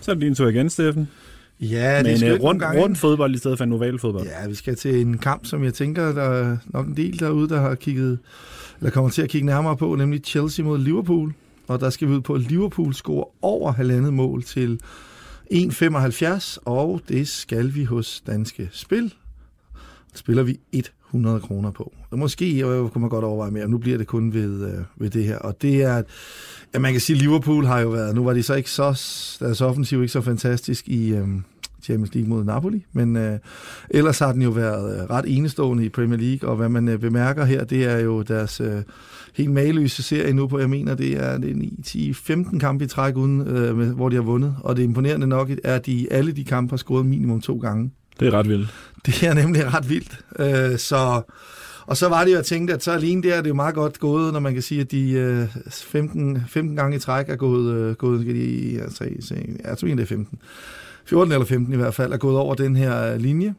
Så 0.00 0.10
er 0.10 0.14
det 0.14 0.22
din 0.22 0.34
tur 0.34 0.48
igen, 0.48 0.70
Steffen. 0.70 1.08
Ja, 1.60 1.98
det 1.98 2.06
Men 2.06 2.18
skal 2.18 2.34
uh, 2.34 2.40
rundt, 2.40 2.62
rundt 2.64 2.98
fodbold 2.98 3.34
i 3.34 3.38
stedet 3.38 3.58
for 3.58 3.64
en 3.64 3.72
oval 3.72 3.98
fodbold. 3.98 4.26
Ja, 4.26 4.48
vi 4.48 4.54
skal 4.54 4.76
til 4.76 5.00
en 5.00 5.18
kamp, 5.18 5.46
som 5.46 5.64
jeg 5.64 5.74
tænker, 5.74 6.12
der 6.12 6.22
er 6.22 6.56
nok 6.64 6.86
en 6.86 6.96
del 6.96 7.20
derude, 7.20 7.48
der 7.48 7.60
har 7.60 7.74
kigget, 7.74 8.18
eller 8.78 8.90
kommer 8.90 9.10
til 9.10 9.22
at 9.22 9.28
kigge 9.28 9.46
nærmere 9.46 9.76
på, 9.76 9.94
nemlig 9.94 10.20
Chelsea 10.24 10.64
mod 10.64 10.78
Liverpool. 10.78 11.32
Og 11.68 11.80
der 11.80 11.90
skal 11.90 12.08
vi 12.08 12.12
ud 12.12 12.20
på, 12.20 12.34
at 12.34 12.40
Liverpool 12.40 12.94
scorer 12.94 13.24
over 13.42 13.72
halvandet 13.72 14.12
mål 14.12 14.42
til 14.42 14.80
1,75, 15.52 16.58
og 16.64 17.00
det 17.08 17.28
skal 17.28 17.74
vi 17.74 17.84
hos 17.84 18.22
Danske 18.26 18.68
Spil. 18.72 19.14
spiller 20.14 20.42
vi 20.42 20.60
100 21.08 21.40
kroner 21.40 21.70
på. 21.70 21.92
Måske 22.12 22.58
jeg 22.58 22.66
kunne 22.66 23.00
man 23.00 23.10
godt 23.10 23.24
overveje 23.24 23.50
mere, 23.50 23.68
nu 23.68 23.78
bliver 23.78 23.98
det 23.98 24.06
kun 24.06 24.32
ved, 24.32 24.72
øh, 24.72 24.78
ved 24.96 25.10
det 25.10 25.24
her. 25.24 25.38
Og 25.38 25.62
det 25.62 25.82
er, 25.82 26.02
at 26.72 26.80
man 26.80 26.92
kan 26.92 27.00
sige, 27.00 27.16
at 27.16 27.22
Liverpool 27.22 27.64
har 27.64 27.80
jo 27.80 27.88
været, 27.88 28.14
nu 28.14 28.24
var 28.24 28.32
de 28.32 28.42
så 28.42 28.54
ikke 28.54 28.70
så, 28.70 28.86
deres 29.40 29.60
offensiv 29.60 30.02
ikke 30.02 30.12
så 30.12 30.20
fantastisk 30.20 30.88
i, 30.88 31.14
øh, 31.14 31.28
Champions 31.82 32.14
League 32.14 32.28
mod 32.28 32.44
Napoli, 32.44 32.84
men 32.92 33.16
øh, 33.16 33.38
ellers 33.90 34.18
har 34.18 34.32
den 34.32 34.42
jo 34.42 34.50
været 34.50 35.00
øh, 35.00 35.10
ret 35.10 35.24
enestående 35.36 35.84
i 35.84 35.88
Premier 35.88 36.18
League, 36.18 36.50
og 36.50 36.56
hvad 36.56 36.68
man 36.68 36.88
øh, 36.88 36.98
bemærker 36.98 37.44
her, 37.44 37.64
det 37.64 37.84
er 37.84 37.98
jo 37.98 38.22
deres 38.22 38.60
øh, 38.60 38.82
helt 39.34 39.50
mageløse 39.50 40.02
serie 40.02 40.32
nu 40.32 40.46
på, 40.46 40.58
jeg 40.58 40.70
mener, 40.70 40.94
det 40.94 41.16
er, 41.24 41.38
det 41.38 41.50
er 41.50 41.54
9, 41.54 41.80
10, 41.84 42.12
15 42.12 42.58
kampe 42.60 42.84
i 42.84 42.88
træk, 42.88 43.16
uden, 43.16 43.40
øh, 43.40 43.76
med, 43.76 43.94
hvor 43.94 44.08
de 44.08 44.16
har 44.16 44.22
vundet, 44.22 44.56
og 44.60 44.76
det 44.76 44.82
imponerende 44.82 45.26
nok 45.26 45.50
er, 45.50 45.74
at 45.74 45.86
de 45.86 46.12
alle 46.12 46.32
de 46.32 46.44
kampe 46.44 46.72
har 46.72 46.76
scoret 46.76 47.06
minimum 47.06 47.40
to 47.40 47.58
gange. 47.58 47.90
Det 48.20 48.28
er 48.28 48.32
ret 48.32 48.48
vildt. 48.48 48.74
Det 49.06 49.22
er 49.22 49.34
nemlig 49.34 49.74
ret 49.74 49.88
vildt. 49.88 50.18
Øh, 50.38 50.78
så, 50.78 51.22
og 51.86 51.96
så 51.96 52.08
var 52.08 52.24
det 52.24 52.32
jo, 52.32 52.38
at 52.38 52.44
tænkte, 52.44 52.74
at 52.74 52.84
så 52.84 52.92
alene 52.92 53.22
der 53.22 53.34
er 53.34 53.42
det 53.42 53.48
jo 53.48 53.54
meget 53.54 53.74
godt 53.74 53.98
gået, 53.98 54.32
når 54.32 54.40
man 54.40 54.52
kan 54.52 54.62
sige, 54.62 54.80
at 54.80 54.90
de 54.90 55.10
øh, 55.10 55.48
15, 55.70 56.42
15 56.48 56.76
gange 56.76 56.96
i 56.96 57.00
træk 57.00 57.28
er 57.28 57.36
gået, 57.36 57.74
øh, 57.74 57.94
gået 57.94 58.26
i, 58.26 58.74
ja, 58.76 58.88
3, 58.88 59.16
jeg 59.64 59.78
tror, 59.78 59.88
det 59.88 60.00
er 60.00 60.06
15 60.06 60.38
14 61.08 61.32
eller 61.32 61.46
15 61.46 61.72
i 61.72 61.76
hvert 61.76 61.94
fald, 61.94 62.12
er 62.12 62.16
gået 62.16 62.36
over 62.36 62.54
den 62.54 62.76
her 62.76 63.12
øh, 63.12 63.20
linje. 63.20 63.54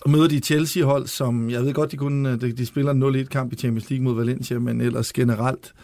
Og 0.00 0.10
møder 0.10 0.28
de 0.28 0.40
Chelsea-hold, 0.40 1.06
som 1.06 1.50
jeg 1.50 1.62
ved 1.62 1.72
godt, 1.72 1.92
de, 1.92 1.96
kunne, 1.96 2.30
øh, 2.30 2.40
de, 2.40 2.52
de 2.52 2.66
spiller 2.66 3.24
0-1-kamp 3.24 3.52
i 3.52 3.56
Champions 3.56 3.90
League 3.90 4.04
mod 4.04 4.14
Valencia, 4.14 4.58
men 4.58 4.80
ellers 4.80 5.12
generelt 5.12 5.74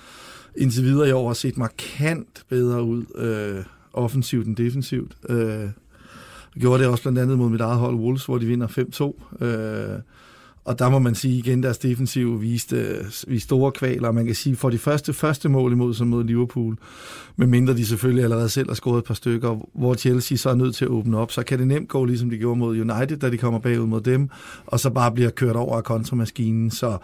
indtil 0.56 0.84
videre 0.84 1.08
i 1.08 1.12
år 1.12 1.26
har 1.26 1.34
set 1.34 1.56
markant 1.56 2.42
bedre 2.48 2.82
ud, 2.82 3.04
øh, 3.14 3.64
offensivt 3.92 4.46
end 4.46 4.56
defensivt. 4.56 5.12
Øh, 5.28 5.68
gjorde 6.58 6.82
det 6.82 6.90
også 6.90 7.02
blandt 7.02 7.18
andet 7.18 7.38
mod 7.38 7.50
mit 7.50 7.60
eget 7.60 7.78
hold 7.78 7.96
Wolves, 7.96 8.24
hvor 8.24 8.38
de 8.38 8.46
vinder 8.46 8.66
5-2. 9.40 9.44
Øh, 9.44 9.98
og 10.68 10.78
der 10.78 10.88
må 10.88 10.98
man 10.98 11.14
sige 11.14 11.38
igen, 11.38 11.62
deres 11.62 11.78
defensiv 11.78 12.40
viste, 12.40 13.06
viste 13.28 13.46
store 13.46 13.72
kvaler. 13.72 14.12
Man 14.12 14.26
kan 14.26 14.34
sige, 14.34 14.56
for 14.56 14.70
de 14.70 14.78
første, 14.78 15.12
første 15.12 15.48
mål 15.48 15.72
imod 15.72 15.94
som 15.94 16.06
mod 16.06 16.24
Liverpool, 16.24 16.76
medmindre 17.36 17.74
de 17.74 17.86
selvfølgelig 17.86 18.24
allerede 18.24 18.48
selv 18.48 18.68
har 18.68 18.74
scoret 18.74 18.98
et 18.98 19.04
par 19.04 19.14
stykker, 19.14 19.66
hvor 19.74 19.94
Chelsea 19.94 20.36
så 20.36 20.50
er 20.50 20.54
nødt 20.54 20.74
til 20.74 20.84
at 20.84 20.88
åbne 20.88 21.18
op, 21.18 21.32
så 21.32 21.42
kan 21.42 21.58
det 21.58 21.66
nemt 21.66 21.88
gå, 21.88 22.04
ligesom 22.04 22.30
de 22.30 22.38
gjorde 22.38 22.58
mod 22.58 22.80
United, 22.80 23.16
da 23.16 23.30
de 23.30 23.38
kommer 23.38 23.58
bagud 23.58 23.86
mod 23.86 24.00
dem, 24.00 24.28
og 24.66 24.80
så 24.80 24.90
bare 24.90 25.12
bliver 25.12 25.30
kørt 25.30 25.56
over 25.56 25.76
af 25.76 25.84
kontramaskinen. 25.84 26.70
Så 26.70 26.98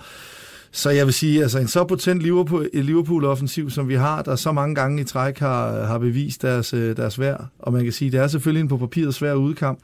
så 0.77 0.91
jeg 0.91 1.07
vil 1.07 1.15
sige, 1.15 1.43
altså 1.43 1.59
en 1.59 1.69
så 1.69 1.85
potent 1.85 2.23
Liverpool, 2.23 2.69
Liverpool-offensiv, 2.75 3.71
som 3.71 3.89
vi 3.89 3.95
har, 3.95 4.23
der 4.23 4.37
så 4.37 4.53
mange 4.53 4.75
gange 4.75 5.01
i 5.01 5.05
træk 5.05 5.39
har, 5.39 5.85
har 5.85 5.99
bevist 5.99 6.43
deres, 6.43 6.75
øh, 6.75 6.97
deres 6.97 7.21
værd. 7.21 7.47
Og 7.59 7.73
man 7.73 7.85
kan 7.85 7.93
sige, 7.93 8.11
det 8.11 8.21
er 8.21 8.27
selvfølgelig 8.27 8.61
en 8.61 8.69
på 8.69 8.77
papiret 8.77 9.15
svær 9.15 9.35
udkamp. 9.35 9.79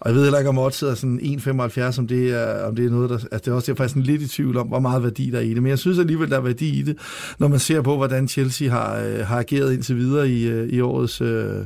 Og 0.00 0.10
jeg 0.10 0.14
ved 0.16 0.22
heller 0.22 0.38
ikke, 0.38 0.48
om 0.48 0.58
odds 0.58 0.82
er 0.82 0.94
sådan 0.94 1.20
1,75, 1.20 1.98
om 1.98 2.06
det 2.06 2.30
er, 2.30 2.64
om 2.64 2.76
det 2.76 2.86
er 2.86 2.90
noget, 2.90 3.10
der... 3.10 3.16
Altså 3.16 3.38
det 3.38 3.48
er 3.48 3.52
også 3.52 3.72
jeg 3.72 3.74
er 3.74 3.76
faktisk 3.76 4.06
lidt 4.06 4.22
i 4.22 4.28
tvivl 4.28 4.56
om, 4.56 4.66
hvor 4.66 4.80
meget 4.80 5.02
værdi 5.02 5.30
der 5.30 5.38
er 5.38 5.42
i 5.42 5.54
det. 5.54 5.62
Men 5.62 5.70
jeg 5.70 5.78
synes 5.78 5.98
alligevel, 5.98 6.30
der 6.30 6.36
er 6.36 6.40
værdi 6.40 6.78
i 6.78 6.82
det, 6.82 6.96
når 7.38 7.48
man 7.48 7.58
ser 7.58 7.82
på, 7.82 7.96
hvordan 7.96 8.28
Chelsea 8.28 8.70
har, 8.70 8.96
øh, 8.96 9.26
har 9.26 9.38
ageret 9.38 9.72
indtil 9.72 9.96
videre 9.96 10.28
i, 10.28 10.48
øh, 10.48 10.68
i 10.68 10.80
årets... 10.80 11.20
Øh, 11.20 11.64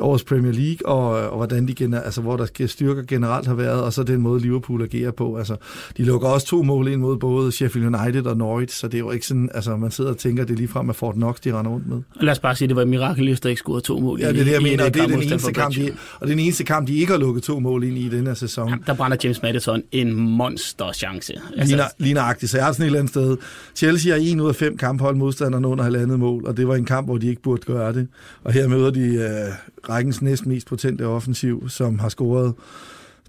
årets 0.00 0.24
Premier 0.24 0.52
League, 0.52 0.86
og, 0.86 1.30
og 1.30 1.36
hvordan 1.36 1.68
de 1.68 1.74
gener, 1.74 2.00
altså, 2.00 2.20
hvor 2.20 2.36
der 2.36 2.66
styrker 2.66 3.02
generelt 3.02 3.46
har 3.46 3.54
været, 3.54 3.82
og 3.82 3.92
så 3.92 4.02
den 4.02 4.20
måde 4.20 4.40
Liverpool 4.40 4.82
agerer 4.82 5.10
på. 5.10 5.36
Altså, 5.36 5.56
de 5.96 6.04
lukker 6.04 6.28
også 6.28 6.46
to 6.46 6.62
mål 6.62 6.88
ind 6.88 7.00
mod 7.00 7.16
både 7.16 7.52
Sheffield 7.52 7.94
United 7.94 8.26
og 8.26 8.36
Norwich, 8.36 8.76
så 8.76 8.88
det 8.88 8.94
er 8.94 8.98
jo 8.98 9.10
ikke 9.10 9.26
sådan, 9.26 9.48
altså 9.54 9.76
man 9.76 9.90
sidder 9.90 10.10
og 10.10 10.18
tænker, 10.18 10.42
at 10.42 10.48
det 10.48 10.54
er 10.54 10.58
lige 10.58 10.68
frem 10.68 10.88
af 10.88 10.96
Fort 10.96 11.14
Knox, 11.14 11.36
de 11.44 11.58
render 11.58 11.70
rundt 11.70 11.88
med. 11.88 12.00
Lad 12.20 12.32
os 12.32 12.38
bare 12.38 12.56
sige, 12.56 12.66
at 12.66 12.68
det 12.68 12.76
var 12.76 12.82
et 12.82 12.88
mirakel, 12.88 13.28
at 13.28 13.42
der 13.42 13.48
ikke 13.48 13.58
scorede 13.58 13.80
to 13.80 14.00
mål. 14.00 14.20
Ja, 14.20 14.32
det 14.32 14.40
er 14.40 14.44
det, 14.44 14.52
jeg 14.52 14.62
mener, 14.62 14.84
og 14.84 14.94
det 14.94 15.02
er 15.02 15.06
den 15.06 15.22
eneste 15.22 15.52
kamp, 15.52 15.74
de, 15.74 15.90
og 16.20 16.26
det 16.26 16.32
er 16.32 16.36
den 16.36 16.44
eneste 16.44 16.64
kamp, 16.64 16.88
de 16.88 16.96
ikke 16.96 17.12
har 17.12 17.18
lukket 17.18 17.42
to 17.42 17.60
mål 17.60 17.84
ind 17.84 17.98
i 17.98 18.08
den 18.08 18.26
her 18.26 18.34
sæson. 18.34 18.68
Jamen, 18.68 18.84
der 18.86 18.94
brænder 18.94 19.16
James 19.24 19.42
Madison 19.42 19.82
en 19.92 20.14
monster 20.14 20.92
chance. 20.92 21.32
Altså, 21.56 21.76
lige, 21.76 21.86
lige 21.98 22.14
nøjagtigt, 22.14 22.50
så 22.50 22.56
jeg 22.56 22.66
har 22.66 22.72
sådan 22.72 22.82
et 22.82 22.86
eller 22.86 22.98
andet 22.98 23.10
sted. 23.10 23.36
Chelsea 23.76 24.12
har 24.12 24.20
en 24.20 24.40
ud 24.40 24.48
af 24.48 24.54
fem 24.54 24.76
kamphold 24.76 25.16
modstanderne 25.16 25.68
under 25.68 25.84
halvandet 25.84 26.18
mål, 26.18 26.46
og 26.46 26.56
det 26.56 26.68
var 26.68 26.74
en 26.74 26.84
kamp, 26.84 27.06
hvor 27.06 27.18
de 27.18 27.28
ikke 27.28 27.42
burde 27.42 27.62
gøre 27.66 27.92
det. 27.92 28.08
Og 28.44 28.52
her 28.52 28.68
møder 28.68 28.90
de 28.90 29.00
øh, 29.00 29.52
rækkens 29.88 30.22
næst 30.22 30.46
mest 30.46 30.66
potente 30.66 31.06
offensiv, 31.06 31.68
som 31.68 31.98
har 31.98 32.08
scoret 32.08 32.54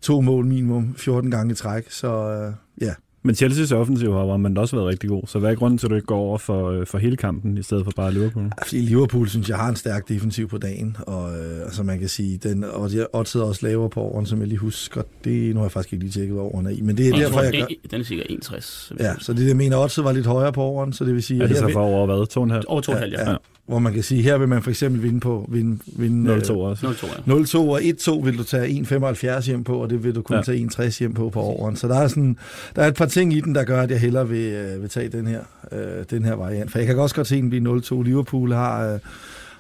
to 0.01 0.21
mål 0.21 0.45
minimum 0.45 0.95
14 0.95 1.31
gange 1.31 1.51
i 1.51 1.55
træk. 1.55 1.91
Så 1.91 2.07
øh, 2.07 2.53
ja, 2.81 2.93
men 3.23 3.35
Chelsea's 3.35 3.73
offensiv 3.73 4.13
har 4.13 4.37
man 4.37 4.57
også 4.57 4.75
været 4.75 4.87
rigtig 4.87 5.09
god, 5.09 5.23
så 5.27 5.39
hvad 5.39 5.51
er 5.51 5.55
grunden 5.55 5.77
til, 5.77 5.87
at 5.87 5.91
du 5.91 5.95
ikke 5.95 6.05
går 6.05 6.19
over 6.19 6.37
for, 6.37 6.69
øh, 6.69 6.85
for 6.85 6.97
hele 6.97 7.17
kampen, 7.17 7.57
i 7.57 7.63
stedet 7.63 7.83
for 7.83 7.91
bare 7.95 8.13
Liverpool? 8.13 8.51
Fordi 8.63 8.81
Liverpool, 8.81 9.29
synes 9.29 9.49
jeg, 9.49 9.57
har 9.57 9.69
en 9.69 9.75
stærk 9.75 10.09
defensiv 10.09 10.49
på 10.49 10.57
dagen, 10.57 10.97
og 10.99 11.37
øh, 11.37 11.61
altså 11.61 11.83
man 11.83 11.99
kan 11.99 12.09
sige, 12.09 12.37
den, 12.37 12.63
og 12.63 12.93
jeg 12.95 13.05
oddset 13.13 13.43
også 13.43 13.65
lavere 13.67 13.89
på 13.89 14.01
overen, 14.01 14.25
som 14.25 14.39
jeg 14.39 14.47
lige 14.47 14.57
husker, 14.57 15.01
det, 15.23 15.53
nu 15.53 15.59
har 15.59 15.65
jeg 15.65 15.71
faktisk 15.71 15.93
ikke 15.93 16.05
lige 16.05 16.13
tjekket, 16.13 16.33
hvad 16.33 16.43
overen 16.43 16.65
er 16.65 16.69
i, 16.69 16.81
men 16.81 16.97
det 16.97 17.05
er 17.05 17.09
jeg 17.09 17.19
derfor, 17.19 17.33
tror, 17.33 17.41
jeg 17.41 17.53
det, 17.53 17.59
gør... 17.59 17.89
Den 17.91 18.01
er 18.01 18.05
sikkert 18.05 18.27
61. 18.29 18.91
Ja, 18.99 19.13
så 19.19 19.33
det, 19.33 19.47
jeg 19.47 19.57
mener, 19.57 19.77
oddset 19.77 20.03
var 20.03 20.11
lidt 20.11 20.25
højere 20.25 20.53
på 20.53 20.61
overen, 20.61 20.93
så 20.93 21.05
det 21.05 21.13
vil 21.13 21.23
sige... 21.23 21.43
Er 21.43 21.47
det 21.47 21.57
så 21.57 21.69
for 21.73 21.81
over 21.81 22.05
hvad? 22.05 22.53
2,5? 22.59 22.63
Over 22.67 22.81
2,5, 22.81 22.95
ja. 22.95 23.05
ja. 23.05 23.31
ja 23.31 23.37
hvor 23.69 23.79
man 23.79 23.93
kan 23.93 24.03
sige, 24.03 24.21
her 24.21 24.37
vil 24.37 24.47
man 24.47 24.63
for 24.63 24.69
eksempel 24.69 25.03
vinde 25.03 25.19
på 25.19 25.49
vinde, 25.51 25.79
vinde 25.85 26.35
0-2 26.37 26.51
også. 26.51 26.87
0-2, 26.87 27.07
ja. 27.27 27.33
0-2 27.33 27.57
og 27.57 27.81
1-2 27.81 28.25
vil 28.25 28.37
du 28.37 28.43
tage 28.43 28.81
1,75 28.81 29.45
hjem 29.45 29.63
på, 29.63 29.77
og 29.77 29.89
det 29.89 30.03
vil 30.03 30.15
du 30.15 30.21
kun 30.21 30.35
ja. 30.35 30.41
tage 30.41 30.69
1,60 30.79 30.99
hjem 30.99 31.13
på 31.13 31.29
på 31.29 31.41
overen. 31.41 31.75
Så 31.75 31.87
der 31.87 31.95
er, 31.95 32.07
sådan, 32.07 32.37
der 32.75 32.83
er 32.83 32.87
et 32.87 32.95
par 32.95 33.05
ting 33.09 33.33
i 33.33 33.39
den, 33.39 33.55
der 33.55 33.63
gør, 33.63 33.81
at 33.81 33.91
jeg 33.91 33.99
hellere 33.99 34.29
vil, 34.29 34.53
øh, 34.53 34.81
vil 34.81 34.89
tage 34.89 35.09
den 35.09 35.27
her, 35.27 35.41
øh, 35.71 36.05
den 36.09 36.25
her 36.25 36.33
variant. 36.33 36.71
For 36.71 36.79
jeg 36.79 36.87
kan 36.87 36.99
også 36.99 37.15
godt 37.15 37.27
se 37.27 37.41
den 37.41 37.49
blive 37.49 37.79
0-2. 37.79 38.01
Liverpool 38.01 38.51
har... 38.51 38.93
Øh, 38.93 38.99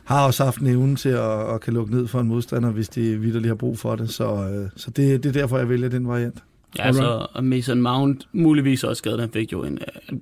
har 0.09 0.25
også 0.25 0.43
haft 0.43 0.59
en 0.59 0.67
evne 0.67 0.95
til 0.95 1.09
at, 1.09 1.53
at 1.53 1.61
kan 1.61 1.73
lukke 1.73 1.95
ned 1.95 2.07
for 2.07 2.19
en 2.19 2.27
modstander, 2.27 2.71
hvis 2.71 2.89
de 2.89 3.19
vidderligt 3.19 3.47
har 3.47 3.55
brug 3.55 3.79
for 3.79 3.95
det. 3.95 4.09
Så, 4.09 4.23
øh, 4.23 4.69
så 4.75 4.91
det, 4.91 5.23
det 5.23 5.29
er 5.29 5.33
derfor, 5.33 5.57
jeg 5.57 5.69
vælger 5.69 5.89
den 5.89 6.07
variant. 6.07 6.43
Ja, 6.77 6.91
så 6.91 7.27
Mason 7.41 7.81
Mount 7.81 8.27
muligvis 8.31 8.83
også 8.83 8.99
skadet. 8.99 9.19
Han 9.19 9.29
fik 9.29 9.51
jo 9.51 9.63
en, 9.63 9.79
en 10.11 10.21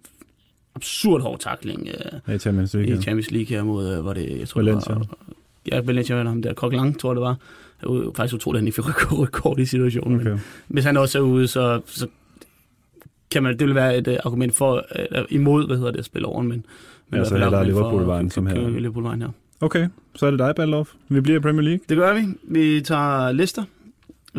absurd 0.75 1.21
hård 1.21 1.39
takling 1.39 1.89
uh, 2.27 2.35
i 2.35 2.37
Champions 2.37 2.73
League, 2.73 2.97
i 2.97 3.01
Champions 3.01 3.31
League 3.31 3.57
her 3.57 3.63
mod, 3.63 3.99
uh, 3.99 4.05
var 4.05 4.13
det, 4.13 4.39
jeg 4.39 4.47
tror, 4.47 4.61
Valencia. 4.61 4.93
Det 4.93 4.99
var, 4.99 5.17
ja, 5.71 5.79
Valencia 5.79 6.15
var 6.15 6.23
ham 6.23 6.41
der, 6.41 6.53
Coquelin, 6.53 6.93
tror 6.93 7.11
jeg 7.11 7.15
det 7.15 7.21
var. 7.21 7.37
Jeg 7.81 7.89
var 7.89 8.11
faktisk 8.15 8.35
utroligt, 8.35 8.57
at 8.57 8.61
han 8.61 8.67
ikke 8.67 8.83
fik 8.83 9.11
rekord 9.25 9.59
i 9.59 9.65
situationen. 9.65 10.19
Okay. 10.19 10.29
Men 10.29 10.39
hvis 10.67 10.83
han 10.83 10.97
også 10.97 11.17
er 11.17 11.21
ude, 11.21 11.47
så, 11.47 11.81
så 11.85 12.07
kan 13.37 13.43
man, 13.43 13.57
det 13.59 13.67
vil 13.67 13.75
være 13.75 13.97
et 13.97 14.07
uh, 14.07 14.13
argument 14.25 14.55
for, 14.55 14.85
uh, 15.15 15.21
imod, 15.29 15.67
hvad 15.67 15.77
hedder 15.77 15.91
det, 15.91 15.99
at 15.99 16.05
spille 16.05 16.27
over, 16.27 16.41
men, 16.41 16.65
men 17.09 17.19
ja, 17.19 17.25
så 17.25 17.35
er 17.35 17.63
Liverpool-vejen 17.63 18.29
som 18.29 18.47
her. 18.47 18.69
Liverpool-vejen 18.69 19.21
her. 19.21 19.29
Okay, 19.61 19.87
så 20.15 20.25
er 20.25 20.31
det 20.31 20.39
dig, 20.39 20.55
Ballof. 20.55 20.93
Vi 21.09 21.21
bliver 21.21 21.39
i 21.39 21.41
Premier 21.41 21.61
League. 21.61 21.79
Det 21.89 21.97
gør 21.97 22.13
vi. 22.13 22.21
Vi 22.43 22.81
tager 22.81 23.31
lister 23.31 23.63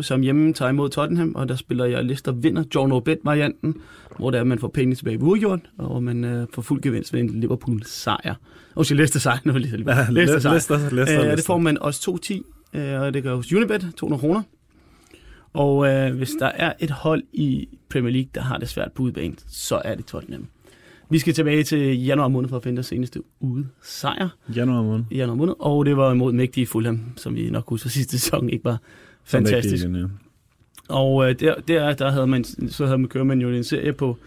som 0.01 0.21
hjemme 0.21 0.53
tager 0.53 0.69
imod 0.69 0.89
Tottenham, 0.89 1.35
og 1.35 1.49
der 1.49 1.55
spiller 1.55 1.85
jeg 1.85 2.05
Leicester 2.05 2.31
vinder 2.31 2.63
John 2.75 2.91
O'Bet-varianten, 2.91 3.81
hvor 4.17 4.31
der 4.31 4.43
man 4.43 4.59
får 4.59 4.67
penge 4.67 4.95
tilbage 4.95 5.19
ved 5.19 5.27
uafgjort, 5.27 5.59
og 5.77 6.03
man 6.03 6.23
øh, 6.23 6.47
får 6.53 6.61
fuld 6.61 6.81
gevinst 6.81 7.13
ved 7.13 7.19
en 7.19 7.39
Liverpool-sejr. 7.39 8.35
Og 8.75 8.85
så 8.85 8.95
Leicester 8.99 9.19
sejr, 9.19 9.37
nu 9.43 9.53
Leicester 9.53 10.11
Leicester, 10.11 10.49
Leicester, 10.51 10.89
Leicester. 10.91 11.31
Øh, 11.31 11.37
det 11.37 11.45
får 11.45 11.57
man 11.57 11.77
også 11.81 12.19
2-10, 12.73 12.79
øh, 12.79 13.01
og 13.01 13.13
det 13.13 13.23
gør 13.23 13.35
hos 13.35 13.53
Unibet, 13.53 13.93
200 13.97 14.19
kroner. 14.19 14.41
Og 15.53 15.87
øh, 15.87 16.15
hvis 16.15 16.31
der 16.39 16.45
er 16.45 16.73
et 16.79 16.91
hold 16.91 17.23
i 17.33 17.69
Premier 17.89 18.13
League, 18.13 18.29
der 18.35 18.41
har 18.41 18.57
det 18.57 18.69
svært 18.69 18.91
på 18.91 19.03
udbanen, 19.03 19.37
så 19.47 19.81
er 19.85 19.95
det 19.95 20.05
Tottenham. 20.05 20.47
Vi 21.09 21.19
skal 21.19 21.33
tilbage 21.33 21.63
til 21.63 22.03
januar 22.03 22.27
måned 22.27 22.49
for 22.49 22.57
at 22.57 22.63
finde 22.63 22.75
der 22.75 22.81
seneste 22.81 23.23
ude 23.39 23.67
sejr. 23.83 24.29
Januar 24.55 24.81
måned. 24.83 25.05
Januar 25.11 25.35
måned, 25.35 25.53
og 25.59 25.85
det 25.85 25.97
var 25.97 26.11
imod 26.11 26.33
mægtige 26.33 26.67
Fulham, 26.67 27.01
som 27.15 27.35
vi 27.35 27.49
nok 27.49 27.69
husker 27.69 27.89
sidste 27.89 28.19
sæson 28.19 28.49
ikke 28.49 28.65
var 28.65 28.77
fantastisk. 29.23 29.83
Igen, 29.83 29.95
ja. 29.95 30.05
Og 30.89 31.29
øh, 31.29 31.39
der, 31.39 31.55
der, 31.67 31.93
der 31.93 32.11
havde 32.11 32.27
man, 32.27 32.43
så 32.43 32.85
havde 32.85 32.97
man 32.97 33.07
kørt 33.07 33.25
man 33.25 33.41
jo 33.41 33.49
en 33.49 33.63
serie 33.63 33.93
på 33.93 34.17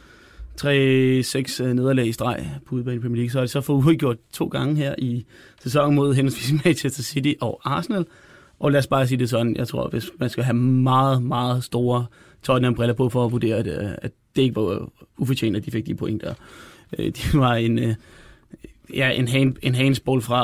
3-6 0.61 0.67
øh, 0.67 1.75
nederlag 1.75 2.07
i 2.07 2.13
streg 2.13 2.51
på 2.67 2.75
udebane 2.75 2.97
i 2.97 3.01
Premier 3.01 3.17
League. 3.17 3.31
Så 3.31 3.39
har 3.39 3.45
de 3.45 3.49
så 3.49 3.61
fået 3.61 3.85
udgjort 3.87 4.17
to 4.33 4.47
gange 4.47 4.77
her 4.77 4.95
i 4.99 5.25
sæsonen 5.63 5.95
mod 5.95 6.15
henholdsvis 6.15 6.53
Manchester 6.65 7.03
City 7.03 7.33
og 7.41 7.61
Arsenal. 7.65 8.07
Og 8.63 8.73
lad 8.73 8.79
os 8.79 8.87
bare 8.87 9.07
sige 9.07 9.19
det 9.19 9.31
sådan, 9.31 9.57
jeg 9.57 9.69
tror, 9.69 9.89
hvis 9.89 10.11
man 10.19 10.31
skal 10.31 10.45
have 10.45 10.55
meget, 10.55 11.23
meget 11.23 11.65
store 11.65 12.07
Tottenham-briller 12.43 12.95
på 12.95 13.09
for 13.09 13.25
at 13.25 13.33
vurdere, 13.33 13.57
at, 13.57 13.67
at 14.03 14.11
det 14.37 14.43
ikke 14.43 14.57
var 14.57 14.91
ufortjent, 15.19 15.57
at 15.57 15.65
de 15.65 15.71
fik 15.71 15.87
de 15.87 15.95
point 15.95 16.23
der. 16.23 16.35
Det 16.97 17.17
de 17.33 17.39
var 17.39 17.55
en, 17.55 17.79
øh, 17.79 17.95
ja, 18.95 19.11
en, 19.11 19.29
hand, 19.29 19.57
en 19.63 19.75
handsball 19.75 20.23
fra 20.23 20.43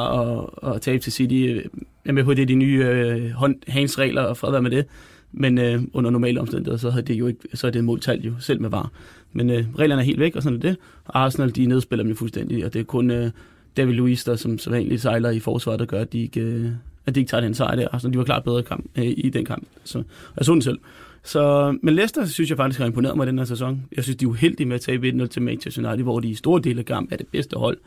at, 0.64 0.74
at 0.74 0.80
tabe 0.80 1.02
til 1.02 1.12
City. 1.12 1.34
Jeg 1.34 1.62
er 2.04 2.12
med 2.12 2.24
på, 2.24 2.34
det 2.34 2.42
er 2.42 2.46
de 2.46 2.54
nye 2.54 2.84
øh, 2.84 3.32
handsregler 3.68 4.04
regler 4.04 4.22
og 4.22 4.36
fred 4.36 4.50
være 4.50 4.62
med 4.62 4.70
det. 4.70 4.86
Men 5.32 5.58
øh, 5.58 5.82
under 5.92 6.10
normale 6.10 6.40
omstændigheder, 6.40 6.78
så, 6.78 6.90
havde 6.90 7.06
det 7.06 7.14
jo 7.14 7.26
ikke, 7.26 7.40
så 7.54 7.66
er 7.66 7.70
det 7.70 7.84
modtalt 7.84 8.24
jo 8.24 8.32
selv 8.40 8.60
med 8.60 8.70
var. 8.70 8.90
Men 9.32 9.50
øh, 9.50 9.64
reglerne 9.78 10.02
er 10.02 10.06
helt 10.06 10.20
væk, 10.20 10.36
og 10.36 10.42
sådan 10.42 10.56
er 10.56 10.62
det. 10.62 10.76
Arsenal, 11.06 11.56
de 11.56 11.66
nedspiller 11.66 12.02
dem 12.02 12.10
jo 12.10 12.16
fuldstændig, 12.16 12.64
og 12.64 12.72
det 12.72 12.80
er 12.80 12.84
kun 12.84 13.10
øh, 13.10 13.30
David 13.76 13.94
Luiz, 13.94 14.24
der 14.24 14.36
som, 14.36 14.58
så 14.58 14.70
vanligt 14.70 15.02
sejler 15.02 15.30
i 15.30 15.40
forsvaret, 15.40 15.80
der 15.80 15.86
gør, 15.86 16.00
at 16.00 16.12
de 16.12 16.20
ikke, 16.20 16.40
øh, 16.40 16.70
at 17.08 17.14
de 17.14 17.20
ikke 17.20 17.30
tager 17.30 17.40
den 17.40 17.54
sejr 17.54 17.76
der. 17.76 17.88
Altså, 17.88 18.08
de 18.08 18.18
var 18.18 18.24
klart 18.24 18.44
bedre 18.44 18.62
kamp, 18.62 18.86
øh, 18.98 19.04
i 19.04 19.30
den 19.30 19.44
kamp. 19.44 19.66
Så 19.84 20.02
jeg 20.36 20.44
så 20.44 20.52
den 20.52 20.62
selv. 20.62 20.78
Så, 21.22 21.74
men 21.82 21.94
Leicester 21.94 22.26
synes 22.26 22.50
jeg 22.50 22.56
faktisk 22.56 22.78
har 22.78 22.86
imponeret 22.86 23.16
mig 23.16 23.26
den 23.26 23.38
her 23.38 23.44
sæson. 23.44 23.82
Jeg 23.96 24.04
synes, 24.04 24.16
de 24.16 24.24
er 24.24 24.28
uheldige 24.28 24.66
med 24.66 24.74
at 24.74 24.80
tabe 24.80 25.08
1-0 25.08 25.26
til 25.26 25.42
Manchester 25.42 25.88
United, 25.88 26.04
hvor 26.04 26.20
de 26.20 26.28
i 26.28 26.34
store 26.34 26.60
dele 26.60 26.78
af 26.78 26.84
kamp 26.84 27.12
er 27.12 27.16
det 27.16 27.26
bedste 27.26 27.56
hold. 27.56 27.78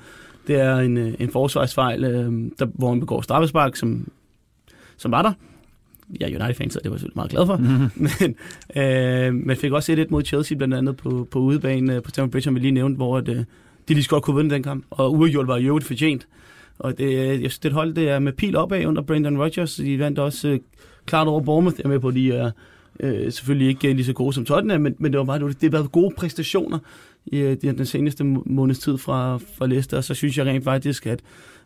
Det 0.47 0.55
er 0.55 0.77
en, 0.77 0.97
øh, 0.97 1.13
en 1.19 1.31
forsvarsfejl, 1.31 2.03
øh, 2.03 2.51
der, 2.59 2.65
hvor 2.65 2.89
han 2.89 2.99
begår 2.99 3.21
straffespark, 3.21 3.75
som, 3.75 4.07
som 4.97 5.11
var 5.11 5.21
der. 5.21 5.33
Jeg 6.19 6.31
er 6.31 6.43
United-fan, 6.43 6.69
så 6.69 6.79
det 6.83 6.91
var 6.91 6.95
jeg 6.95 6.99
selvfølgelig 6.99 7.17
meget 7.17 7.31
glad 7.31 7.45
for. 7.45 7.57
Mm-hmm. 7.57 7.89
Men 8.19 8.35
øh, 8.83 9.33
man 9.47 9.57
fik 9.57 9.71
også 9.71 9.85
set 9.85 9.99
et 9.99 10.11
mod 10.11 10.23
Chelsea, 10.23 10.57
blandt 10.57 10.73
andet 10.73 10.97
på, 10.97 11.27
på 11.31 11.39
udebane 11.39 11.95
øh, 11.95 12.03
på 12.03 12.09
Stamford 12.09 12.31
Bridge, 12.31 12.43
som 12.43 12.55
vi 12.55 12.59
lige 12.59 12.71
nævnte, 12.71 12.97
hvor 12.97 13.17
at, 13.17 13.29
øh, 13.29 13.43
de 13.87 13.93
lige 13.93 14.07
godt 14.07 14.23
kunne 14.23 14.35
vinde 14.35 14.55
den 14.55 14.63
kamp. 14.63 14.85
Og 14.89 15.13
uafgjort 15.13 15.47
var 15.47 15.57
jo 15.57 15.79
fortjent. 15.83 16.27
Og 16.81 16.97
det, 16.97 17.05
øh, 17.05 17.15
jeg 17.15 17.37
synes, 17.37 17.59
det 17.59 17.71
hold, 17.71 17.93
det 17.93 18.09
er 18.09 18.19
med 18.19 18.33
pil 18.33 18.55
opad 18.55 18.85
under 18.85 19.01
Brandon 19.01 19.37
Rogers. 19.37 19.75
De 19.75 19.99
vandt 19.99 20.19
også 20.19 20.47
øh, 20.47 20.59
klart 21.05 21.27
over 21.27 21.41
Bournemouth. 21.41 21.75
Jeg 21.79 21.85
er 21.85 21.89
med 21.89 21.99
på, 21.99 22.11
de 22.11 22.31
er 22.31 22.51
øh, 22.99 23.31
selvfølgelig 23.31 23.67
ikke 23.67 23.89
øh, 23.89 23.95
lige 23.95 24.05
så 24.05 24.13
gode 24.13 24.33
som 24.33 24.45
Tottenham, 24.45 24.81
men, 24.81 24.95
men 24.99 25.11
det 25.11 25.17
var 25.17 25.25
bare 25.25 25.39
det, 25.39 25.57
har 25.61 25.69
været 25.69 25.91
gode 25.91 26.15
præstationer 26.17 26.79
i 27.25 27.37
øh, 27.37 27.57
den 27.61 27.85
seneste 27.85 28.23
måneds 28.23 28.79
tid 28.79 28.97
fra, 28.97 29.37
fra 29.37 29.67
Leicester. 29.67 29.97
Og 29.97 30.03
så 30.03 30.13
synes 30.13 30.37
jeg 30.37 30.45
rent 30.45 30.63
faktisk, 30.63 31.07
at 31.07 31.19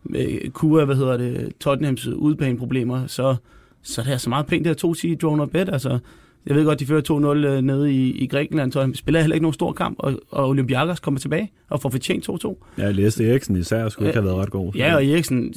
med 0.04 0.52
Kura, 0.52 0.86
hvad 0.86 0.96
hedder 0.96 1.18
det, 1.18 1.54
Tottenhams 1.60 2.08
udbaneproblemer, 2.08 3.08
så, 3.08 3.36
så 3.82 4.02
det 4.02 4.14
er 4.14 4.18
så 4.18 4.30
meget 4.30 4.46
pænt, 4.46 4.66
det 4.66 4.70
her 4.70 4.76
to 4.76 4.94
sige 4.94 5.16
drone 5.16 5.44
og 5.44 5.50
bed. 5.50 5.70
Altså, 5.70 6.00
jeg 6.48 6.56
ved 6.56 6.66
godt, 6.66 6.80
de 6.80 6.86
fører 6.86 7.58
2-0 7.58 7.62
nede 7.62 7.94
i, 7.94 8.12
i 8.12 8.28
Grækenland, 8.28 8.72
så 8.72 8.88
de 8.88 8.98
spiller 8.98 9.22
heller 9.22 9.36
ikke 9.36 9.44
nogen 9.44 9.54
stor 9.54 9.72
kamp, 9.72 9.96
og, 10.00 10.20
og 10.32 10.50
Olympiakos 10.50 11.00
kommer 11.00 11.20
tilbage 11.20 11.52
og 11.70 11.82
får 11.82 11.90
fortjent 11.90 12.30
2-2. 12.30 12.56
Ja, 12.78 12.84
jeg 12.84 12.96
læste 12.96 13.30
Eriksen 13.30 13.56
især, 13.56 13.90
skulle 13.90 14.10
ikke 14.10 14.20
have 14.20 14.26
været 14.26 14.38
ret 14.38 14.52
god. 14.52 14.74
Ja, 14.76 14.96
og 14.96 15.06
Eriksen 15.06 15.54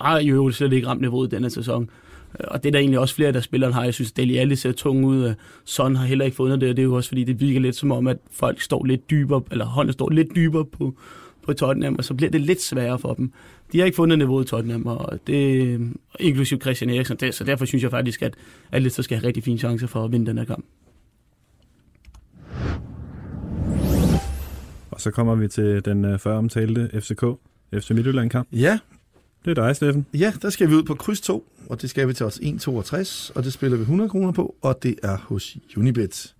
har 0.00 0.20
jo 0.20 0.50
slet 0.50 0.72
ikke 0.72 0.86
ramt 0.86 1.00
niveauet 1.00 1.30
denne 1.30 1.50
sæson. 1.50 1.90
Og 2.38 2.62
det 2.62 2.68
er 2.68 2.72
der 2.72 2.78
egentlig 2.78 2.98
også 2.98 3.14
flere, 3.14 3.32
der 3.32 3.40
spilleren 3.40 3.72
har. 3.72 3.84
Jeg 3.84 3.94
synes, 3.94 4.12
Deli 4.12 4.36
Alli 4.36 4.56
ser 4.56 4.72
tung 4.72 5.04
ud. 5.04 5.34
Son 5.64 5.96
har 5.96 6.06
heller 6.06 6.24
ikke 6.24 6.36
fundet 6.36 6.60
det, 6.60 6.70
og 6.70 6.76
det 6.76 6.82
er 6.82 6.86
jo 6.86 6.94
også, 6.94 7.08
fordi 7.08 7.24
det 7.24 7.40
virker 7.40 7.60
lidt 7.60 7.76
som 7.76 7.92
om, 7.92 8.06
at 8.06 8.16
folk 8.30 8.60
står 8.60 8.84
lidt 8.84 9.10
dybere, 9.10 9.42
eller 9.50 9.64
hånden 9.64 9.92
står 9.92 10.10
lidt 10.10 10.28
dybere 10.34 10.64
på, 10.64 10.94
på 11.46 11.52
Tottenham, 11.52 11.94
og 11.98 12.04
så 12.04 12.14
bliver 12.14 12.30
det 12.30 12.40
lidt 12.40 12.62
sværere 12.62 12.98
for 12.98 13.14
dem. 13.14 13.32
De 13.72 13.78
har 13.78 13.86
ikke 13.86 13.96
fundet 13.96 14.18
niveauet 14.18 14.44
i 14.44 14.48
Tottenham, 14.48 14.86
og 14.86 15.18
det 15.26 15.92
inklusive 16.20 16.60
Christian 16.60 16.90
Eriksen. 16.90 17.16
Det, 17.16 17.34
så 17.34 17.44
derfor 17.44 17.64
synes 17.64 17.82
jeg 17.82 17.90
faktisk, 17.90 18.22
at, 18.22 18.34
at 18.72 18.82
Leicester 18.82 19.02
skal 19.02 19.18
have 19.18 19.26
rigtig 19.26 19.44
fine 19.44 19.58
chancer 19.58 19.86
for 19.86 20.04
at 20.04 20.12
vinde 20.12 20.26
den 20.26 20.38
her 20.38 20.44
kamp. 20.44 20.64
Og 24.90 25.00
så 25.00 25.10
kommer 25.10 25.34
vi 25.34 25.48
til 25.48 25.84
den 25.84 26.04
uh, 26.04 26.18
før 26.18 26.36
omtalte 26.36 26.90
FCK, 27.00 27.24
FC 27.74 27.90
Midtjylland-kamp. 27.90 28.48
Ja. 28.52 28.78
Det 29.44 29.58
er 29.58 29.66
dig, 29.66 29.76
Steffen. 29.76 30.06
Ja, 30.14 30.32
der 30.42 30.50
skal 30.50 30.70
vi 30.70 30.74
ud 30.74 30.82
på 30.82 30.94
kryds 30.94 31.20
2, 31.20 31.46
og 31.68 31.82
det 31.82 31.90
skal 31.90 32.08
vi 32.08 32.14
til 32.14 32.26
os 32.26 32.38
1,62, 32.38 33.32
og 33.34 33.44
det 33.44 33.52
spiller 33.52 33.76
vi 33.76 33.82
100 33.82 34.10
kroner 34.10 34.32
på, 34.32 34.54
og 34.62 34.82
det 34.82 34.94
er 35.02 35.16
hos 35.16 35.56
Unibet. 35.76 36.34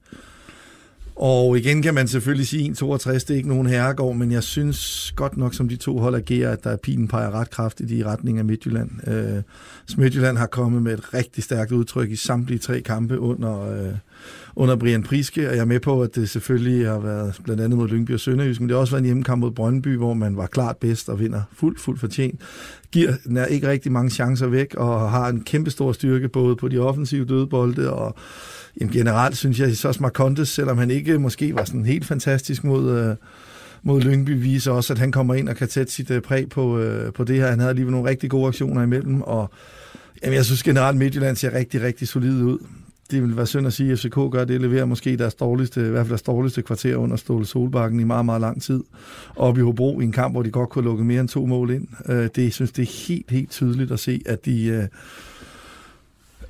Og 1.25 1.59
igen 1.59 1.83
kan 1.83 1.95
man 1.95 2.09
selvfølgelig 2.09 2.47
sige 2.47 2.71
1,62, 2.71 3.13
det 3.13 3.31
er 3.31 3.35
ikke 3.35 3.49
nogen 3.49 3.67
herregård, 3.67 4.17
men 4.17 4.33
jeg 4.33 4.43
synes 4.43 5.13
godt 5.17 5.37
nok, 5.37 5.55
som 5.55 5.69
de 5.69 5.77
to 5.77 5.99
hold 5.99 6.15
agerer, 6.15 6.53
at 6.53 6.65
der 6.65 6.71
er 6.71 6.77
pilen 6.77 7.09
peger 7.09 7.31
ret 7.31 7.51
kraftigt 7.51 7.91
i 7.91 8.05
retning 8.05 8.39
af 8.39 8.45
Midtjylland. 8.45 8.91
Øh, 9.07 9.43
Midtjylland 9.99 10.39
har 10.39 10.47
kommet 10.47 10.83
med 10.83 10.93
et 10.93 11.15
rigtig 11.15 11.45
stærkt 11.45 11.73
udtryk 11.73 12.11
i 12.11 12.17
samtlige 12.17 12.59
tre 12.59 12.81
kampe 12.81 13.19
under, 13.19 13.71
øh, 13.71 13.95
under 14.57 14.77
Brian 14.77 15.03
Priske, 15.03 15.49
og 15.49 15.55
jeg 15.55 15.61
er 15.61 15.65
med 15.65 15.81
på, 15.81 16.03
at 16.03 16.15
det 16.15 16.31
selvfølgelig 16.31 16.89
har 16.89 16.99
været 16.99 17.41
blandt 17.45 17.63
andet 17.63 17.79
mod 17.79 17.89
Lyngby 17.89 18.11
og 18.11 18.21
Sønderjysk, 18.21 18.61
men 18.61 18.69
det 18.69 18.75
har 18.75 18.81
også 18.81 18.93
været 18.93 19.01
en 19.01 19.07
hjemmekamp 19.07 19.41
mod 19.41 19.51
Brøndby, 19.51 19.97
hvor 19.97 20.15
man 20.15 20.37
var 20.37 20.47
klart 20.47 20.77
bedst 20.77 21.09
og 21.09 21.21
vinder 21.21 21.43
fuldt, 21.53 21.81
fuldt 21.81 22.01
fortjent. 22.01 22.41
Giver 22.93 23.47
ikke 23.51 23.69
rigtig 23.69 23.93
mange 23.93 24.11
chancer 24.11 24.47
væk, 24.47 24.75
og 24.75 25.11
har 25.11 25.29
en 25.29 25.41
kæmpe 25.45 25.71
stor 25.71 25.93
styrke 25.93 26.29
både 26.29 26.57
på 26.57 26.69
de 26.69 26.79
offensive 26.79 27.25
dødbolde 27.25 27.93
og 27.93 28.17
Jamen, 28.81 28.93
generelt 28.93 29.37
synes 29.37 29.61
jeg, 29.61 29.77
så 29.77 29.97
Marcondes, 30.01 30.49
selvom 30.49 30.79
han 30.79 30.91
ikke 30.91 31.19
måske 31.19 31.55
var 31.55 31.65
sådan 31.65 31.85
helt 31.85 32.05
fantastisk 32.05 32.65
mod, 32.65 32.99
øh, 32.99 33.17
mod 33.83 34.01
Lyngby, 34.01 34.43
viser 34.43 34.73
også, 34.73 34.93
at 34.93 34.99
han 34.99 35.13
kommer 35.13 35.35
ind 35.35 35.49
og 35.49 35.57
kan 35.57 35.69
sætte 35.69 35.93
sit 35.93 36.11
øh, 36.11 36.21
præg 36.23 36.49
på, 36.49 36.79
øh, 36.79 37.13
på 37.13 37.25
det 37.25 37.37
her. 37.37 37.47
Han 37.47 37.59
havde 37.59 37.71
alligevel 37.71 37.93
nogle 37.93 38.11
rigtig 38.11 38.31
gode 38.31 38.49
aktioner 38.49 38.83
imellem, 38.83 39.23
og 39.23 39.51
jamen, 40.23 40.37
jeg 40.37 40.45
synes 40.45 40.63
generelt, 40.63 40.99
Midtjylland 40.99 41.37
ser 41.37 41.55
rigtig, 41.55 41.83
rigtig 41.83 42.09
solid 42.09 42.43
ud. 42.43 42.59
Det 43.11 43.23
vil 43.23 43.37
være 43.37 43.47
synd 43.47 43.67
at 43.67 43.73
sige, 43.73 43.93
at 43.93 43.99
FCK 43.99 44.15
gør 44.31 44.45
det, 44.45 44.61
leverer 44.61 44.85
måske 44.85 45.17
deres 45.17 45.35
dårligste, 45.35 45.87
i 45.87 45.91
hvert 45.91 46.07
fald 46.07 46.09
deres 46.09 46.23
dårligste 46.23 46.63
kvarter 46.63 46.97
under 46.97 47.17
Ståle 47.17 47.47
Solbakken 47.47 48.01
i 48.01 48.05
meget, 48.05 48.25
meget 48.25 48.41
lang 48.41 48.63
tid. 48.63 48.83
Og 49.37 49.59
i 49.59 49.61
Hobro 49.61 50.01
i 50.01 50.05
en 50.05 50.13
kamp, 50.13 50.35
hvor 50.35 50.43
de 50.43 50.51
godt 50.51 50.71
kunne 50.71 50.85
lukke 50.85 51.05
mere 51.05 51.21
end 51.21 51.29
to 51.29 51.47
mål 51.47 51.71
ind. 51.71 51.89
Øh, 52.09 52.29
det 52.37 52.43
jeg 52.45 52.53
synes 52.53 52.73
det 52.73 52.83
er 52.83 53.07
helt, 53.09 53.31
helt 53.31 53.51
tydeligt 53.51 53.91
at 53.93 54.01
se, 54.01 54.23
at 54.27 54.45
de... 54.45 54.65
Øh, 54.65 54.85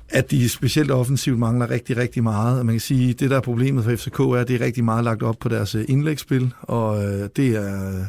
at 0.09 0.31
de 0.31 0.49
specielt 0.49 0.91
offensivt 0.91 1.39
mangler 1.39 1.69
rigtig, 1.69 1.97
rigtig 1.97 2.23
meget. 2.23 2.65
Man 2.65 2.75
kan 2.75 2.79
sige, 2.79 3.09
at 3.09 3.19
det 3.19 3.29
der 3.29 3.37
er 3.37 3.41
problemet 3.41 3.83
for 3.83 3.95
FCK 3.95 4.19
er, 4.19 4.33
at 4.33 4.47
det 4.47 4.61
er 4.61 4.65
rigtig 4.65 4.83
meget 4.83 5.03
lagt 5.03 5.23
op 5.23 5.35
på 5.39 5.49
deres 5.49 5.75
øh, 5.75 5.85
indlægsspil, 5.87 6.53
og 6.61 7.05
øh, 7.05 7.29
det 7.35 7.55
er 7.55 8.05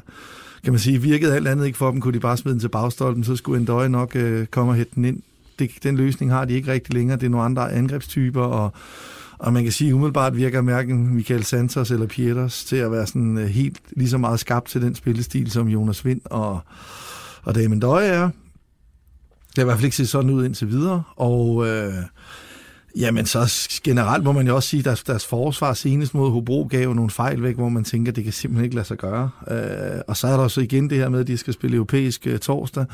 kan 0.64 0.72
man 0.72 0.80
sige, 0.80 1.02
virkede 1.02 1.35
alt 1.35 1.48
andet 1.48 1.66
ikke 1.66 1.78
for 1.78 1.90
dem, 1.90 2.00
kunne 2.00 2.14
de 2.14 2.20
bare 2.20 2.37
smide 2.37 2.52
den 2.52 2.61
til 2.61 2.68
bagstolpen, 2.68 3.24
så 3.24 3.37
skulle 3.37 3.61
en 3.61 3.66
døje 3.66 3.88
nok 3.88 4.16
øh, 4.16 4.46
komme 4.46 4.72
og 4.72 4.76
hætte 4.76 4.92
den 4.94 5.04
ind. 5.04 5.22
Det, 5.59 5.71
den 5.83 5.97
løsning 5.97 6.33
har 6.33 6.45
de 6.45 6.55
ikke 6.55 6.73
rigtig 6.73 6.95
længere. 6.95 7.19
Det 7.19 7.27
er 7.27 7.31
nogle 7.31 7.45
andre 7.45 7.73
angrebstyper, 7.73 8.43
og, 8.43 8.73
og 9.38 9.53
man 9.53 9.62
kan 9.62 9.73
sige, 9.73 9.95
umiddelbart 9.95 10.37
virker 10.37 10.61
hverken 10.61 11.14
Michael 11.14 11.45
Santos 11.45 11.90
eller 11.90 12.07
Pieters 12.07 12.64
til 12.64 12.77
at 12.77 12.93
være 12.93 13.07
sådan 13.07 13.38
øh, 13.38 13.47
helt 13.47 13.81
lige 13.90 14.09
så 14.09 14.19
meget 14.19 14.40
skabt 14.40 14.69
til 14.69 14.83
den 14.83 14.95
spillestil, 14.95 15.51
som 15.51 15.69
Jonas 15.69 16.05
Vind 16.05 16.21
og, 16.25 16.61
og 17.43 17.55
Damien 17.55 17.81
Døje 17.81 18.07
er. 18.07 18.31
Det 19.49 19.59
har 19.59 19.62
i 19.62 19.64
hvert 19.64 19.77
fald 19.77 19.85
ikke 19.85 19.97
set 19.97 20.09
sådan 20.09 20.31
ud 20.31 20.45
indtil 20.45 20.69
videre, 20.69 21.03
og 21.17 21.67
øh, 21.69 21.95
jamen 22.97 23.27
så 23.27 23.69
generelt 23.85 24.25
må 24.25 24.33
man 24.33 24.47
jo 24.47 24.55
også 24.55 24.69
sige, 24.69 24.79
at 24.79 24.85
deres, 24.85 25.03
deres 25.03 25.27
forsvar 25.27 25.73
senest 25.73 26.14
mod 26.14 26.31
Hobro 26.31 26.69
gav 26.71 26.95
nogle 26.95 27.11
fejl 27.11 27.43
væk, 27.43 27.57
hvor 27.57 27.69
man 27.69 27.85
tænker, 27.85 28.12
at 28.12 28.17
det 28.17 28.25
kan 28.25 28.33
simpelthen 28.33 28.64
ikke 28.64 28.77
lade 28.77 28.87
sig 28.87 28.97
gøre. 28.97 29.31
Øh, 29.51 30.01
og 30.09 30.17
så 30.17 30.27
er 30.27 30.33
der 30.33 30.38
også 30.38 30.61
igen 30.61 30.90
det 30.90 30.99
her 30.99 31.09
med, 31.09 31.21
at 31.21 31.27
de 31.27 31.37
skal 31.37 31.53
spille 31.53 31.77
europæisk 31.77 32.27
øh, 32.27 32.38
torsdag. 32.38 32.87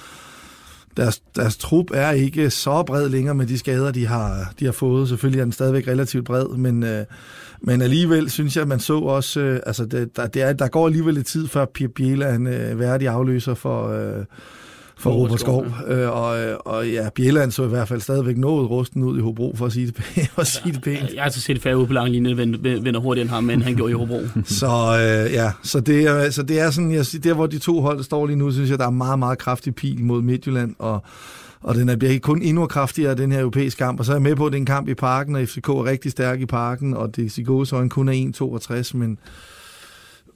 Deres, 0.96 1.22
deres 1.37 1.57
trup 1.57 1.87
er 1.94 2.11
ikke 2.11 2.50
så 2.50 2.83
bred 2.83 3.09
længere 3.09 3.35
med 3.35 3.46
de 3.46 3.59
skader, 3.59 3.90
de 3.92 4.07
har, 4.07 4.53
de 4.61 4.64
har 4.64 4.72
fået. 4.72 5.09
Selvfølgelig 5.09 5.40
er 5.40 5.44
den 5.44 5.53
stadigvæk 5.53 5.88
relativt 5.88 6.24
bred, 6.24 6.46
men, 6.46 6.83
øh, 6.83 7.05
men 7.61 7.83
alligevel 7.83 8.31
synes 8.31 8.57
jeg, 8.57 8.62
at 8.62 8.68
man 8.68 8.81
så 8.81 8.98
også, 8.98 9.40
øh, 9.40 9.61
altså 9.66 9.85
det, 9.85 10.16
der, 10.16 10.26
det 10.26 10.42
er, 10.42 10.53
der 10.53 10.68
går 10.68 10.87
alligevel 10.87 11.14
lidt 11.14 11.26
tid, 11.26 11.48
før 11.48 11.64
Biela 11.94 12.26
er 12.26 12.35
en 12.35 12.46
øh, 12.46 12.79
værdig 12.79 13.09
afløser 13.09 13.55
for... 13.55 13.88
Øh, 13.88 14.24
for 15.00 15.10
Robert 15.10 15.40
Skov. 15.40 15.66
Øh, 15.86 16.10
og, 16.10 16.38
og 16.64 16.88
ja, 16.88 17.08
Bjelland 17.14 17.50
så 17.50 17.64
i 17.64 17.68
hvert 17.68 17.88
fald 17.88 18.00
stadigvæk 18.00 18.36
noget 18.36 18.70
rusten 18.70 19.02
ud 19.02 19.18
i 19.18 19.20
Hobro, 19.20 19.54
for 19.56 19.66
at 19.66 19.72
sige 19.72 19.86
det, 19.86 19.94
pænt, 19.94 20.30
for 20.30 20.40
at 20.40 20.46
sige 20.46 20.72
det 20.72 20.82
pænt. 20.82 21.00
Jeg 21.00 21.20
har 21.20 21.24
altså 21.24 21.40
set 21.40 21.62
færre 21.62 21.78
ude 21.78 21.86
på 21.86 21.92
lang 21.92 22.10
linje, 22.10 22.36
vender 22.36 23.00
hurtigere 23.00 23.22
end 23.22 23.30
ham, 23.30 23.44
men 23.44 23.62
han 23.62 23.74
gjorde 23.74 23.90
i 23.90 23.94
Hobro. 23.94 24.20
så 24.44 24.66
øh, 24.66 25.32
ja, 25.32 25.52
så 25.62 25.80
det, 25.80 26.06
er, 26.06 26.30
så 26.30 26.42
det 26.42 26.60
er 26.60 26.70
sådan, 26.70 26.92
jeg, 26.92 27.04
der 27.24 27.34
hvor 27.34 27.46
de 27.46 27.58
to 27.58 27.80
hold 27.80 28.02
står 28.02 28.26
lige 28.26 28.36
nu, 28.36 28.52
synes 28.52 28.70
jeg, 28.70 28.78
der 28.78 28.86
er 28.86 28.90
meget, 28.90 29.18
meget 29.18 29.38
kraftig 29.38 29.74
pil 29.74 30.04
mod 30.04 30.22
Midtjylland, 30.22 30.74
og 30.78 31.02
og 31.62 31.74
den 31.74 31.98
bliver 31.98 32.12
ikke 32.12 32.22
kun 32.22 32.42
endnu 32.42 32.66
kraftigere, 32.66 33.14
den 33.14 33.32
her 33.32 33.40
europæiske 33.40 33.78
kamp. 33.78 33.98
Og 33.98 34.06
så 34.06 34.12
er 34.12 34.16
jeg 34.16 34.22
med 34.22 34.36
på, 34.36 34.46
at 34.46 34.52
det 34.52 34.58
er 34.58 34.60
en 34.60 34.66
kamp 34.66 34.88
i 34.88 34.94
parken, 34.94 35.36
og 35.36 35.48
FCK 35.48 35.68
er 35.68 35.84
rigtig 35.84 36.10
stærk 36.10 36.40
i 36.40 36.46
parken, 36.46 36.94
og 36.94 37.16
det 37.16 37.24
er 37.24 37.30
kun 37.88 38.08
er 38.08 38.12
1,62, 38.92 38.96
men 38.96 39.18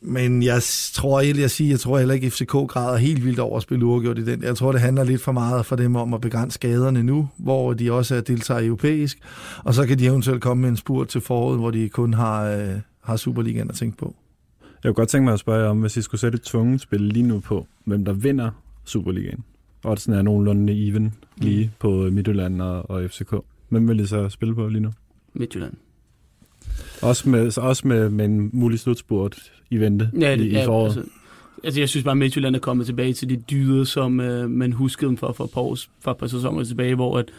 men 0.07 0.43
jeg 0.43 0.63
tror 0.93 1.21
egentlig, 1.21 1.43
jeg 1.43 1.51
siger, 1.51 1.71
jeg 1.71 1.81
tror 1.81 1.99
heller 1.99 2.15
ikke, 2.15 2.27
at 2.27 2.33
FCK 2.33 2.53
græder 2.53 2.97
helt 2.97 3.25
vildt 3.25 3.39
over 3.39 3.57
at 3.57 3.63
spille 3.63 3.87
uafgjort 3.87 4.19
i 4.19 4.25
den. 4.25 4.43
Jeg 4.43 4.57
tror, 4.57 4.73
det 4.73 4.81
handler 4.81 5.05
lidt 5.05 5.23
for 5.23 5.33
meget 5.33 5.67
for 5.67 5.77
dem 5.77 5.97
om 5.97 6.15
at 6.15 6.21
begrænse 6.21 6.55
skaderne 6.55 7.03
nu, 7.03 7.29
hvor 7.37 7.73
de 7.73 7.93
også 7.93 8.15
er 8.15 8.21
deltager 8.21 8.67
europæisk. 8.67 9.19
Og 9.65 9.75
så 9.75 9.87
kan 9.87 9.99
de 9.99 10.07
eventuelt 10.07 10.43
komme 10.43 10.61
med 10.61 10.69
en 10.71 10.77
spurt 10.77 11.09
til 11.09 11.21
foråret, 11.21 11.59
hvor 11.59 11.71
de 11.71 11.89
kun 11.89 12.15
har, 12.15 12.45
øh, 12.45 12.75
har 13.01 13.17
Superligaen 13.17 13.69
at 13.69 13.75
tænke 13.75 13.97
på. 13.97 14.15
Jeg 14.63 14.91
kunne 14.91 14.95
godt 14.95 15.09
tænke 15.09 15.25
mig 15.25 15.33
at 15.33 15.41
spørge 15.41 15.69
om, 15.69 15.81
hvis 15.81 15.97
I 15.97 16.03
skulle 16.03 16.21
sætte 16.21 16.37
et 16.37 16.43
tvunget 16.43 16.81
spil 16.81 17.01
lige 17.01 17.27
nu 17.27 17.41
på, 17.41 17.67
hvem 17.85 18.05
der 18.05 18.13
vinder 18.13 18.51
Superligaen. 18.85 19.45
Og 19.85 19.99
sådan 19.99 20.19
er 20.19 20.23
nogenlunde 20.23 20.89
even 20.89 21.15
lige 21.37 21.65
mm. 21.65 21.71
på 21.79 21.89
Midtjylland 21.89 22.63
og, 22.63 22.91
og 22.91 23.11
FCK. 23.11 23.35
Hvem 23.69 23.89
vil 23.89 24.01
I 24.01 24.07
så 24.07 24.29
spille 24.29 24.55
på 24.55 24.69
lige 24.69 24.83
nu? 24.83 24.91
Midtjylland. 25.35 25.75
Også 27.05 27.29
med, 27.29 27.59
også 27.59 27.89
med, 27.89 28.11
med 28.11 28.25
en 28.25 28.51
mulig 28.53 28.81
slutspurt 28.81 29.39
i 29.71 29.77
vente 29.77 30.11
ja, 30.21 30.37
det, 30.37 30.45
i, 30.45 30.49
i 30.49 30.65
foråret. 30.65 30.97
Altså, 30.97 31.11
altså, 31.65 31.81
jeg 31.81 31.89
synes 31.89 32.05
bare, 32.05 32.13
at 32.13 32.19
Midtjylland 32.19 32.57
er 32.57 32.61
kommet 32.61 32.87
tilbage 32.87 33.13
til 33.13 33.29
de 33.29 33.37
dyder, 33.37 33.85
som 33.85 34.21
øh, 34.21 34.51
man 34.51 34.73
huskede 34.73 35.09
dem 35.09 35.17
for, 35.17 35.33
for, 35.33 35.45
et 35.45 35.51
par 35.51 35.61
år, 35.61 35.79
for 36.01 36.11
et 36.11 36.17
par 36.17 36.27
sæsoner 36.27 36.65
tilbage, 36.65 36.95
hvor 36.95 37.19
at, 37.19 37.31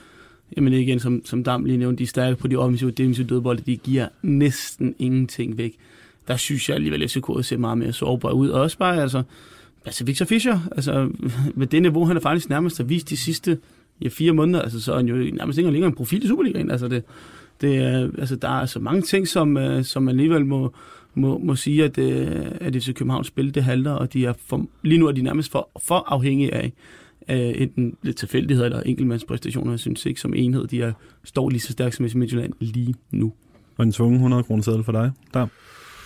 jamen 0.58 0.74
igen, 0.74 1.00
som, 1.00 1.22
som 1.26 1.44
Dam 1.44 1.66
lige 1.66 1.78
nævnte, 1.78 1.98
de 1.98 2.04
er 2.04 2.08
stærke 2.08 2.36
på 2.36 2.48
de 2.48 2.56
offensive 2.56 2.90
og 2.90 2.98
defensive 2.98 3.28
dødbolde, 3.28 3.64
de 3.66 3.78
giver 3.78 4.08
næsten 4.22 4.96
ingenting 5.00 5.58
væk. 5.58 5.76
Der 6.28 6.38
synes 6.38 6.70
jeg 6.70 6.76
alligevel, 6.76 7.04
at 7.04 7.12
FCK 7.12 7.26
ser 7.42 7.58
meget 7.58 7.78
mere 7.78 7.94
sårbar 7.94 8.32
ud. 8.32 8.50
Og 8.50 8.62
også 8.62 8.78
bare, 8.78 9.02
altså, 9.02 9.24
altså 9.86 10.06
Victor 10.06 10.26
Fischer, 10.26 10.60
altså 10.76 11.10
med 11.56 11.68
det 11.68 11.82
niveau, 11.82 12.06
han 12.06 12.18
er 12.18 12.22
faktisk 12.22 12.50
nærmest 12.50 12.78
har 12.78 12.84
vist 12.84 13.10
de 13.10 13.18
sidste 13.18 13.58
ja, 14.02 14.08
fire 14.08 14.32
måneder, 14.32 14.62
altså 14.62 14.82
så 14.82 14.92
er 14.92 14.96
han 14.96 15.08
jo 15.08 15.16
nærmest 15.16 15.60
ikke 15.60 15.72
længere 15.72 15.90
en 15.90 15.96
profil 15.96 16.24
i 16.24 16.28
Superligaen. 16.28 16.72
Altså, 16.72 16.88
det, 16.88 17.04
det, 17.62 17.80
altså 18.18 18.36
der 18.36 18.62
er 18.62 18.66
så 18.66 18.80
mange 18.80 19.02
ting, 19.02 19.28
som, 19.28 19.58
uh, 19.58 19.84
som 19.84 20.04
man 20.04 20.10
alligevel 20.10 20.46
må, 20.46 20.74
må, 21.16 21.38
må 21.38 21.56
sige, 21.56 21.84
at, 21.84 21.98
uh, 21.98 22.52
at 22.62 22.76
FC 22.76 22.94
Københavns 22.94 23.28
spil 23.28 23.56
det 23.56 23.64
halter, 23.64 23.92
og 23.92 24.14
de 24.14 24.26
er 24.26 24.34
for, 24.48 24.66
lige 24.82 25.00
nu 25.00 25.08
er 25.08 25.12
de 25.12 25.22
nærmest 25.22 25.52
for, 25.52 25.70
for 25.86 26.04
afhængige 26.08 26.54
af, 26.54 26.74
uh, 27.30 27.62
enten 27.62 27.98
lidt 28.02 28.18
tilfældighed 28.18 28.66
eller 28.66 28.82
enkeltmandspræstationer. 28.82 29.72
Jeg 29.72 29.80
synes 29.80 30.06
ikke 30.06 30.22
som 30.22 30.34
enhed, 30.34 30.68
de 30.68 30.82
er, 30.82 30.94
står 31.24 31.50
lige 31.50 31.62
så 31.62 31.72
stærkt 31.72 31.96
som 31.96 32.10
FC 32.10 32.16
Midtjylland 32.16 32.54
lige 32.60 32.96
nu. 33.12 33.34
Og 33.78 33.84
en 33.84 33.92
tvungen 33.92 34.16
100 34.16 34.44
kroner 34.44 34.64
seddel 34.64 34.84
for 34.84 34.92
dig, 34.92 35.12
der 35.34 35.48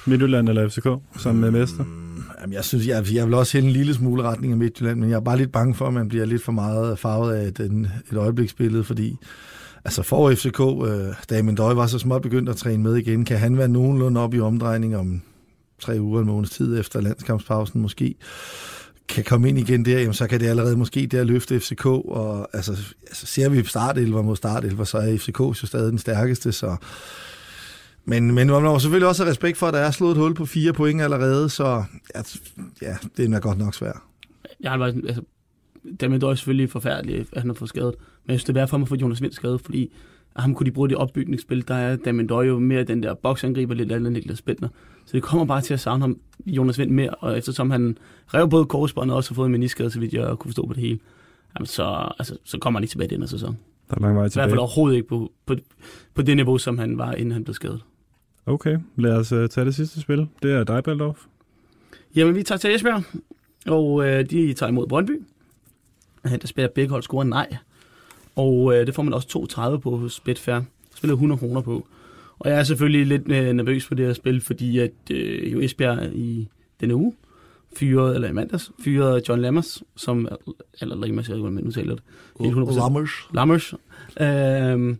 Midtjylland 0.05 0.49
eller 0.49 0.69
FCK 0.69 0.87
som 1.21 1.35
mm, 1.35 1.53
mester? 1.53 1.85
Jamen, 2.41 2.53
jeg 2.53 2.65
synes, 2.65 2.87
jeg, 2.87 3.05
jeg 3.13 3.25
vil 3.25 3.33
også 3.33 3.57
hælde 3.57 3.67
en 3.67 3.73
lille 3.73 3.93
smule 3.93 4.23
retning 4.23 4.53
af 4.53 4.59
Midtjylland, 4.59 4.99
men 4.99 5.09
jeg 5.09 5.15
er 5.15 5.21
bare 5.21 5.37
lidt 5.37 5.51
bange 5.51 5.75
for, 5.75 5.87
at 5.87 5.93
man 5.93 6.09
bliver 6.09 6.25
lidt 6.25 6.43
for 6.43 6.51
meget 6.51 6.99
farvet 6.99 7.33
af 7.33 7.47
et, 7.47 7.59
et 8.11 8.17
øjebliksbillede, 8.17 8.83
fordi 8.83 9.17
altså 9.85 10.03
for 10.03 10.31
FCK, 10.31 10.59
øh, 10.59 11.13
Damien 11.29 11.55
Døj 11.55 11.73
var 11.73 11.87
så 11.87 11.99
småt 11.99 12.21
begyndt 12.21 12.49
at 12.49 12.55
træne 12.55 12.83
med 12.83 12.95
igen. 12.95 13.25
Kan 13.25 13.37
han 13.37 13.57
være 13.57 13.67
nogenlunde 13.67 14.21
op 14.21 14.33
i 14.33 14.39
omdrejning 14.39 14.97
om 14.97 15.21
tre 15.79 16.01
uger, 16.01 16.21
en 16.21 16.27
måneds 16.27 16.49
tid 16.49 16.79
efter 16.79 17.01
landskampspausen 17.01 17.81
måske? 17.81 18.15
kan 19.09 19.23
komme 19.23 19.49
ind 19.49 19.59
igen 19.59 19.85
der, 19.85 19.99
jamen, 19.99 20.13
så 20.13 20.27
kan 20.27 20.39
det 20.39 20.47
allerede 20.47 20.77
måske 20.77 21.07
der 21.07 21.23
løfte 21.23 21.59
FCK, 21.59 21.85
og 21.85 22.49
altså, 22.53 22.71
altså 23.07 23.25
ser 23.25 23.49
vi 23.49 23.63
startelver 23.63 24.21
mod 24.21 24.35
startelver, 24.35 24.83
så 24.83 24.97
er 24.97 25.17
FCK 25.17 25.39
jo 25.39 25.53
stadig 25.53 25.91
den 25.91 25.99
stærkeste, 25.99 26.51
så 26.51 26.75
men, 28.05 28.31
men 28.31 28.47
man 28.47 28.63
må 28.63 28.79
selvfølgelig 28.79 29.07
også 29.07 29.23
have 29.23 29.31
respekt 29.31 29.57
for, 29.57 29.67
at 29.67 29.73
der 29.73 29.79
er 29.79 29.91
slået 29.91 30.11
et 30.11 30.17
hul 30.17 30.33
på 30.33 30.45
fire 30.45 30.73
point 30.73 31.01
allerede, 31.01 31.49
så 31.49 31.83
ja, 32.15 32.21
ja 32.81 32.97
det 33.17 33.33
er 33.33 33.39
godt 33.39 33.57
nok 33.57 33.73
svært. 33.73 33.97
Jeg 34.59 34.71
har 34.71 34.77
bare, 34.77 34.87
altså, 34.87 35.21
det 35.99 36.23
er 36.23 36.35
selvfølgelig 36.35 36.69
forfærdeligt, 36.69 37.29
at 37.33 37.41
han 37.41 37.49
har 37.49 37.55
fået 37.55 37.69
skadet. 37.69 37.95
Men 38.29 38.33
jeg 38.33 38.39
synes, 38.39 38.43
det 38.43 38.49
er 38.49 38.59
værd 38.59 38.67
for 38.67 38.77
mig 38.77 38.83
at 38.83 38.89
få 38.89 38.95
Jonas 38.95 39.21
Vind 39.21 39.31
skadet, 39.31 39.61
fordi 39.61 39.91
ham 40.35 40.55
kunne 40.55 40.65
de 40.65 40.71
bruge 40.71 40.89
det 40.89 40.97
opbygningsspil. 40.97 41.67
Der 41.67 41.75
er 41.75 41.95
Damien 41.95 42.27
Døj 42.27 42.47
jo 42.47 42.59
mere 42.59 42.83
den 42.83 43.03
der 43.03 43.13
boksangriber, 43.13 43.73
lidt 43.73 43.91
andet 43.91 44.11
Niklas 44.13 44.41
Bentner. 44.41 44.69
Så 45.05 45.11
det 45.13 45.23
kommer 45.23 45.45
bare 45.45 45.61
til 45.61 45.73
at 45.73 45.79
savne 45.79 46.01
ham, 46.01 46.17
Jonas 46.45 46.79
Vind 46.79 46.91
mere, 46.91 47.09
og 47.09 47.37
eftersom 47.37 47.71
han 47.71 47.97
rev 48.27 48.49
både 48.49 48.65
korsbåndet 48.65 49.13
og 49.13 49.17
også 49.17 49.31
har 49.31 49.35
fået 49.35 49.45
en 49.45 49.51
meniskade, 49.51 49.89
så 49.89 49.99
vidt 49.99 50.13
jeg 50.13 50.27
kunne 50.27 50.49
forstå 50.49 50.65
på 50.65 50.73
det 50.73 50.81
hele, 50.81 50.99
jamen 51.55 51.65
så, 51.65 52.11
altså, 52.19 52.37
så 52.43 52.57
kommer 52.57 52.79
han 52.79 52.83
ikke 52.83 52.91
tilbage 52.91 53.07
i 53.07 53.13
denne 53.13 53.27
sæson. 53.27 53.57
Der 53.89 53.95
er 53.95 54.01
lang 54.01 54.15
vej 54.15 54.27
tilbage. 54.27 54.43
I 54.43 54.47
hvert 54.47 54.51
fald 54.51 54.59
overhovedet 54.59 54.95
ikke 54.95 55.07
på, 55.07 55.31
på, 55.45 55.55
på 56.13 56.21
det 56.21 56.35
niveau, 56.35 56.57
som 56.57 56.77
han 56.77 56.97
var, 56.97 57.13
inden 57.13 57.31
han 57.31 57.43
blev 57.43 57.53
skadet. 57.53 57.81
Okay, 58.45 58.77
lad 58.95 59.11
os 59.11 59.31
uh, 59.31 59.47
tage 59.47 59.65
det 59.65 59.75
sidste 59.75 60.01
spil. 60.01 60.27
Det 60.43 60.51
er 60.51 60.63
dig, 60.63 60.83
Baldorf. 60.83 61.25
Jamen, 62.15 62.35
vi 62.35 62.43
tager 62.43 62.59
til 62.59 62.75
Esbjerg, 62.75 63.03
og 63.67 63.93
uh, 63.93 64.05
de 64.05 64.53
tager 64.53 64.69
imod 64.69 64.87
Brøndby. 64.87 65.21
Der 66.23 66.47
spiller 66.47 66.69
begge 66.75 66.89
hold 66.89 67.03
scorer 67.03 67.23
nej. 67.23 67.57
Og 68.39 68.53
uh, 68.63 68.73
det 68.73 68.95
får 68.95 69.03
man 69.03 69.13
også 69.13 69.27
32 69.27 69.79
på 69.79 69.97
hos 69.97 70.19
Betfair. 70.19 70.61
Spiller 70.95 71.13
100 71.13 71.39
kroner 71.39 71.61
på. 71.61 71.87
Og 72.39 72.49
jeg 72.49 72.59
er 72.59 72.63
selvfølgelig 72.63 73.07
lidt 73.07 73.21
uh, 73.21 73.55
nervøs 73.55 73.87
på 73.87 73.95
det 73.95 74.05
her 74.05 74.13
spil, 74.13 74.41
fordi 74.41 74.79
at 74.79 74.91
uh, 75.11 75.53
jo 75.53 75.59
Esbjerg 75.59 76.13
i 76.13 76.47
denne 76.81 76.95
uge 76.95 77.13
fyrede, 77.75 78.15
eller 78.15 78.29
i 78.29 78.33
mandags, 78.33 78.71
fyrede 78.79 79.21
John 79.29 79.41
Lammers, 79.41 79.83
som, 79.95 80.27
eller 80.81 80.95
Lammers, 80.95 81.29
jeg 81.29 81.37
ved 81.37 81.39
ikke, 81.39 81.49
hvordan 81.49 81.67
udtaler 81.67 81.95
det. 81.95 82.03
Lammers. 82.75 83.11
Lammers. 83.33 83.73
Uh, 84.21 84.95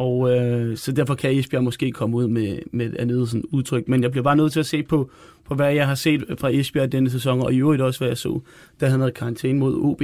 og 0.00 0.30
øh, 0.30 0.76
så 0.76 0.92
derfor 0.92 1.14
kan 1.14 1.38
Esbjerg 1.38 1.64
måske 1.64 1.92
komme 1.92 2.16
ud 2.16 2.26
med, 2.26 2.58
med 2.72 2.86
et 2.86 2.96
andet 2.96 3.28
sådan 3.28 3.44
udtryk. 3.52 3.88
Men 3.88 4.02
jeg 4.02 4.10
bliver 4.10 4.24
bare 4.24 4.36
nødt 4.36 4.52
til 4.52 4.60
at 4.60 4.66
se 4.66 4.82
på, 4.82 5.10
på 5.44 5.54
hvad 5.54 5.74
jeg 5.74 5.86
har 5.86 5.94
set 5.94 6.24
fra 6.38 6.50
Esbjerg 6.50 6.92
denne 6.92 7.10
sæson, 7.10 7.40
og 7.40 7.52
i 7.52 7.58
øvrigt 7.58 7.82
også, 7.82 8.00
hvad 8.00 8.08
jeg 8.08 8.18
så, 8.18 8.40
da 8.80 8.86
han 8.86 9.00
havde 9.00 9.12
karantæne 9.12 9.58
mod 9.58 9.74
OB, 9.82 10.02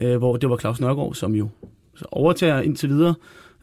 øh, 0.00 0.16
hvor 0.16 0.36
det 0.36 0.50
var 0.50 0.56
Claus 0.56 0.80
Nørgaard, 0.80 1.14
som 1.14 1.34
jo 1.34 1.48
overtager 2.12 2.60
indtil 2.60 2.88
videre 2.88 3.14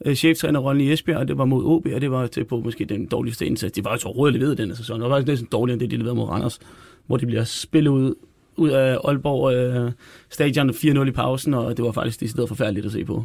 øh, 0.05 0.15
cheftrænerrollen 0.15 0.81
i 0.81 0.91
Esbjerg, 0.91 1.17
og 1.17 1.27
det 1.27 1.37
var 1.37 1.45
mod 1.45 1.63
OB, 1.65 1.87
og 1.95 2.01
det 2.01 2.11
var 2.11 2.27
til 2.27 2.43
på 2.43 2.59
måske 2.59 2.85
den 2.85 3.05
dårligste 3.05 3.45
indsats. 3.45 3.71
De 3.71 3.83
var 3.83 3.91
altså 3.91 4.07
overhovedet 4.07 4.39
leveret 4.39 4.57
denne 4.57 4.75
sæson. 4.75 5.01
Det 5.01 5.09
var 5.09 5.15
faktisk 5.15 5.27
næsten 5.27 5.47
dårligere 5.51 5.73
end 5.73 5.79
det, 5.79 5.91
de 5.91 5.97
leverede 5.97 6.15
mod 6.15 6.29
Randers, 6.29 6.59
hvor 7.07 7.17
de 7.17 7.25
bliver 7.25 7.43
spillet 7.43 7.91
ud, 7.91 8.15
ud 8.55 8.69
af 8.69 8.97
Aalborg 9.03 9.53
øh, 9.53 9.91
stadion 10.29 10.69
4-0 10.69 11.07
i 11.07 11.11
pausen, 11.11 11.53
og 11.53 11.77
det 11.77 11.85
var 11.85 11.91
faktisk 11.91 12.19
det 12.19 12.29
stedet 12.29 12.49
forfærdeligt 12.49 12.85
at 12.85 12.91
se 12.91 13.05
på. 13.05 13.23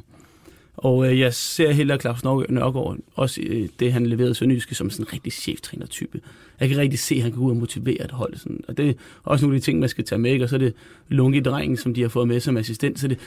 Og 0.79 1.11
øh, 1.11 1.21
jeg 1.21 1.35
ser 1.35 1.73
heller 1.73 1.99
Claus 1.99 2.25
Nørgaard, 2.25 2.97
også 3.15 3.41
øh, 3.47 3.69
det, 3.81 3.93
han 3.93 4.07
leverede 4.07 4.35
Sønderjyske, 4.35 4.75
som 4.75 4.91
sådan 4.91 5.07
en 5.07 5.13
rigtig 5.13 5.33
cheftræner-type. 5.33 6.21
Jeg 6.61 6.69
kan 6.69 6.79
rigtig 6.79 6.99
se, 6.99 7.15
at 7.15 7.23
han 7.23 7.31
kan 7.31 7.41
gå 7.41 7.47
ud 7.47 7.51
og 7.51 7.57
motivere 7.57 8.05
et 8.05 8.11
hold. 8.11 8.37
Sådan. 8.37 8.61
Og 8.69 8.77
det 8.77 8.89
er 8.89 8.93
også 9.25 9.45
nogle 9.45 9.57
af 9.57 9.61
de 9.61 9.65
ting, 9.65 9.79
man 9.79 9.89
skal 9.89 10.05
tage 10.05 10.19
med. 10.19 10.33
Ikke? 10.33 10.45
Og 10.45 10.49
så 10.49 10.57
er 10.57 10.61
det 10.61 10.75
Lunke-drengen, 11.09 11.77
som 11.77 11.95
de 11.95 12.03
har 12.03 12.09
fået 12.09 12.29
med 12.29 12.41
som 12.41 12.57
assistent. 12.57 13.01
Så 13.01 13.09
det, 13.09 13.19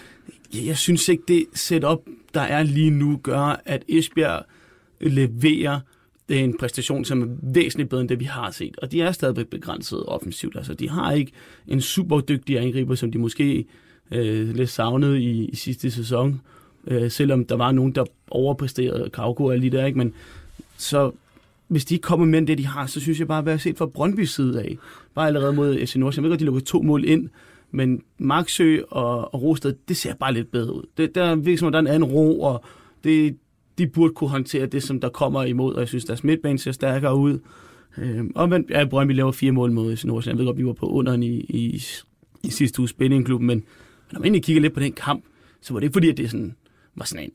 jeg, 0.53 0.65
jeg 0.65 0.77
synes 0.77 1.09
ikke, 1.09 1.23
det 1.27 1.45
setup, 1.53 1.99
der 2.33 2.41
er 2.41 2.63
lige 2.63 2.89
nu, 2.89 3.19
gør, 3.23 3.61
at 3.65 3.83
Esbjerg 3.89 4.45
leverer 5.01 5.79
det 6.29 6.39
er 6.39 6.43
en 6.43 6.57
præstation, 6.57 7.05
som 7.05 7.21
er 7.21 7.27
væsentligt 7.53 7.89
bedre 7.89 8.01
end 8.01 8.09
det, 8.09 8.19
vi 8.19 8.25
har 8.25 8.51
set. 8.51 8.75
Og 8.77 8.91
de 8.91 9.01
er 9.01 9.11
stadig 9.11 9.47
begrænset 9.47 10.05
offensivt. 10.05 10.57
Altså, 10.57 10.73
de 10.73 10.89
har 10.89 11.11
ikke 11.11 11.31
en 11.67 11.81
super 11.81 12.19
dygtig 12.19 12.59
angriber, 12.59 12.95
som 12.95 13.11
de 13.11 13.17
måske 13.17 13.65
øh, 14.11 14.55
lidt 14.55 14.69
savnede 14.69 15.21
i, 15.21 15.45
i 15.45 15.55
sidste 15.55 15.91
sæson 15.91 16.41
øh, 16.87 17.11
selvom 17.11 17.45
der 17.45 17.55
var 17.55 17.71
nogen, 17.71 17.91
der 17.91 18.05
overpræsterede 18.31 19.09
Kauko 19.09 19.45
og 19.45 19.57
lige 19.57 19.77
der, 19.77 19.85
ikke? 19.85 19.97
men 19.97 20.13
så 20.77 21.11
hvis 21.71 21.85
de 21.85 21.93
ikke 21.95 22.03
kommer 22.03 22.25
med 22.25 22.41
det, 22.41 22.57
de 22.57 22.65
har, 22.65 22.85
så 22.85 22.99
synes 22.99 23.19
jeg 23.19 23.27
bare, 23.27 23.41
hvad 23.41 23.53
jeg 23.53 23.57
har 23.57 23.61
set 23.61 23.77
fra 23.77 23.85
Brøndby 23.85 24.23
side 24.23 24.61
af. 24.61 24.77
Bare 25.15 25.27
allerede 25.27 25.53
mod 25.53 25.85
FC 25.85 25.95
Nordsjælland. 25.95 26.15
Jeg 26.15 26.23
ved 26.23 26.29
godt, 26.29 26.39
de 26.39 26.45
lukker 26.45 26.61
to 26.61 26.81
mål 26.81 27.05
ind, 27.05 27.29
men 27.71 28.01
Marksø 28.17 28.79
og, 28.89 29.33
og 29.33 29.41
Rosted, 29.41 29.73
det 29.87 29.97
ser 29.97 30.13
bare 30.13 30.33
lidt 30.33 30.51
bedre 30.51 30.73
ud. 30.73 30.83
Det, 30.97 31.15
der 31.15 31.35
virker 31.35 31.57
som, 31.57 31.71
der 31.71 31.79
er 31.79 31.81
en 31.81 31.87
anden 31.87 32.03
ro, 32.03 32.41
og 32.41 32.63
det, 33.03 33.37
de 33.77 33.87
burde 33.87 34.13
kunne 34.13 34.29
håndtere 34.29 34.65
det, 34.65 34.83
som 34.83 34.99
der 34.99 35.09
kommer 35.09 35.43
imod, 35.43 35.73
og 35.73 35.79
jeg 35.79 35.87
synes, 35.87 36.05
deres 36.05 36.23
midtbane 36.23 36.59
ser 36.59 36.71
stærkere 36.71 37.15
ud. 37.15 37.39
Øh, 37.97 38.49
men, 38.49 38.65
ja, 38.69 38.85
Brøndby 38.85 39.11
laver 39.11 39.31
fire 39.31 39.51
mål 39.51 39.71
mod 39.71 39.95
FC 39.95 40.03
Nordsjælland. 40.03 40.39
Jeg 40.39 40.45
ved 40.45 40.49
godt, 40.49 40.57
vi 40.57 40.65
var 40.65 40.73
på 40.73 40.85
underen 40.85 41.23
i, 41.23 41.39
i, 41.39 41.83
i 42.43 42.49
sidste 42.49 42.79
uge 42.79 42.89
spændingklubben, 42.89 43.47
men, 43.47 43.57
men 43.57 43.65
når 44.11 44.19
man 44.19 44.25
egentlig 44.25 44.43
kigger 44.43 44.61
lidt 44.61 44.73
på 44.73 44.79
den 44.79 44.93
kamp, 44.93 45.23
så 45.61 45.73
var 45.73 45.79
det 45.79 45.85
ikke 45.85 45.93
fordi, 45.93 46.09
at 46.09 46.17
det 46.17 46.25
er 46.25 46.29
sådan 46.29 46.55
var 46.95 47.06
sådan 47.06 47.25
en 47.25 47.32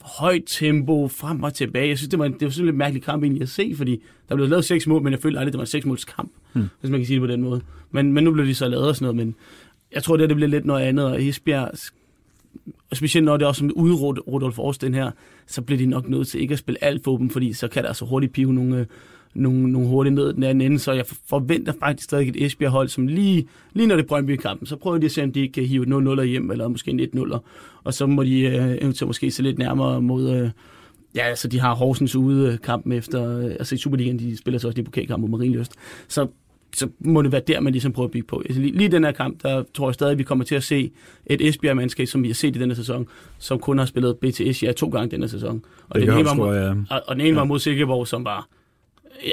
højt 0.00 0.42
tempo, 0.46 1.08
frem 1.08 1.42
og 1.42 1.54
tilbage. 1.54 1.88
Jeg 1.88 1.98
synes, 1.98 2.08
det 2.08 2.18
var, 2.18 2.28
det 2.28 2.42
var 2.42 2.50
sådan 2.50 2.62
en 2.62 2.66
lidt 2.66 2.76
mærkelig 2.76 3.02
kamp 3.02 3.22
egentlig 3.22 3.42
at 3.42 3.48
se, 3.48 3.74
fordi 3.76 4.02
der 4.28 4.34
blev 4.34 4.48
lavet 4.48 4.64
seks 4.64 4.86
mål, 4.86 5.02
men 5.02 5.12
jeg 5.12 5.20
følte 5.20 5.38
aldrig, 5.38 5.52
det 5.52 5.58
var 5.58 5.62
en 5.62 5.66
seks 5.66 5.86
måls 5.86 6.04
kamp, 6.04 6.32
hmm. 6.52 6.68
hvis 6.80 6.90
man 6.90 7.00
kan 7.00 7.06
sige 7.06 7.14
det 7.14 7.22
på 7.22 7.32
den 7.32 7.42
måde. 7.42 7.60
Men, 7.90 8.12
men 8.12 8.24
nu 8.24 8.32
blev 8.32 8.46
de 8.46 8.54
så 8.54 8.68
lavet 8.68 8.88
og 8.88 8.96
sådan 8.96 9.04
noget, 9.04 9.26
men 9.26 9.34
jeg 9.92 10.02
tror, 10.02 10.16
det, 10.16 10.28
det 10.28 10.36
bliver 10.36 10.48
lidt 10.48 10.64
noget 10.64 10.82
andet, 10.82 11.06
og 11.06 11.24
Esbjerg, 11.24 11.70
og 12.90 12.96
specielt 12.96 13.24
når 13.24 13.36
det 13.36 13.44
er 13.44 13.48
også 13.48 13.58
som 13.58 13.70
ude 13.76 13.94
Rudolf 13.94 14.58
Årsten 14.58 14.94
her, 14.94 15.10
så 15.46 15.62
bliver 15.62 15.78
de 15.78 15.86
nok 15.86 16.08
nødt 16.08 16.28
til 16.28 16.40
ikke 16.40 16.52
at 16.52 16.58
spille 16.58 16.84
alt 16.84 17.04
for 17.04 17.16
dem, 17.16 17.30
fordi 17.30 17.52
så 17.52 17.68
kan 17.68 17.82
der 17.82 17.88
altså 17.88 18.04
hurtigt 18.04 18.32
pive 18.32 18.54
nogle, 18.54 18.78
øh, 18.78 18.86
nogle, 19.34 19.72
nogle 19.72 19.88
hurtigt 19.88 20.14
ned 20.14 20.32
den 20.32 20.42
anden 20.42 20.60
ende, 20.60 20.78
så 20.78 20.92
jeg 20.92 21.04
forventer 21.28 21.72
faktisk 21.80 22.04
stadig 22.04 22.28
et 22.28 22.46
Esbjerg-hold, 22.46 22.88
som 22.88 23.06
lige, 23.06 23.48
lige 23.72 23.86
når 23.86 23.96
det 23.96 24.02
er 24.02 24.06
Brøndby-kampen, 24.06 24.66
så 24.66 24.76
prøver 24.76 24.98
de 24.98 25.06
at 25.06 25.12
se, 25.12 25.22
om 25.22 25.32
de 25.32 25.48
kan 25.48 25.64
hive 25.64 26.14
0-0 26.20 26.22
hjem, 26.22 26.50
eller 26.50 26.68
måske 26.68 26.90
en 26.90 27.00
1-0, 27.00 27.38
og 27.84 27.94
så 27.94 28.06
må 28.06 28.24
de 28.24 28.40
øh, 28.40 28.54
eventuelt 28.54 29.06
måske 29.06 29.30
se 29.30 29.42
lidt 29.42 29.58
nærmere 29.58 30.02
mod... 30.02 30.30
Øh, 30.30 30.50
Ja, 31.14 31.22
altså 31.22 31.48
de 31.48 31.60
har 31.60 31.74
Horsens 31.74 32.16
ude 32.16 32.52
øh, 32.52 32.58
kampen 32.58 32.92
efter, 32.92 33.38
øh, 33.38 33.44
altså 33.44 33.74
i 33.74 33.78
Superligaen, 33.78 34.18
de 34.18 34.36
spiller 34.36 34.58
så 34.58 34.68
også 34.68 34.76
de 34.76 34.82
pokalkamp 34.82 35.20
mod 35.20 35.28
Marienløst. 35.28 35.72
Så, 36.08 36.26
så 36.74 36.88
må 37.00 37.22
det 37.22 37.32
være 37.32 37.42
der, 37.46 37.60
man 37.60 37.72
ligesom 37.72 37.92
prøver 37.92 38.06
at 38.06 38.10
bygge 38.10 38.26
på. 38.26 38.42
Altså, 38.44 38.60
lige, 38.60 38.76
lige 38.76 38.88
den 38.88 39.04
her 39.04 39.12
kamp, 39.12 39.42
der 39.42 39.64
tror 39.74 39.88
jeg 39.88 39.94
stadig, 39.94 40.12
at 40.12 40.18
vi 40.18 40.22
kommer 40.22 40.44
til 40.44 40.54
at 40.54 40.62
se 40.62 40.90
et 41.26 41.40
Esbjerg-mandskab, 41.40 42.06
som 42.06 42.22
vi 42.22 42.28
har 42.28 42.34
set 42.34 42.56
i 42.56 42.58
denne 42.58 42.74
sæson, 42.74 43.06
som 43.38 43.58
kun 43.58 43.78
har 43.78 43.86
spillet 43.86 44.16
BTS 44.16 44.62
ja, 44.62 44.72
to 44.72 44.88
gange 44.88 45.10
denne 45.10 45.28
sæson. 45.28 45.64
Og, 45.88 46.00
det 46.00 46.08
den 46.08 46.16
ene 46.18 46.24
var 46.24 46.34
mod, 46.34 46.56
ja. 46.56 46.70
og, 46.70 47.02
og 47.06 47.16
den 47.16 47.20
ene 47.20 47.30
ja. 47.30 47.40
var 47.40 47.44
mod 47.44 47.58
Silkeborg, 47.58 48.08
som 48.08 48.24
var 48.24 48.48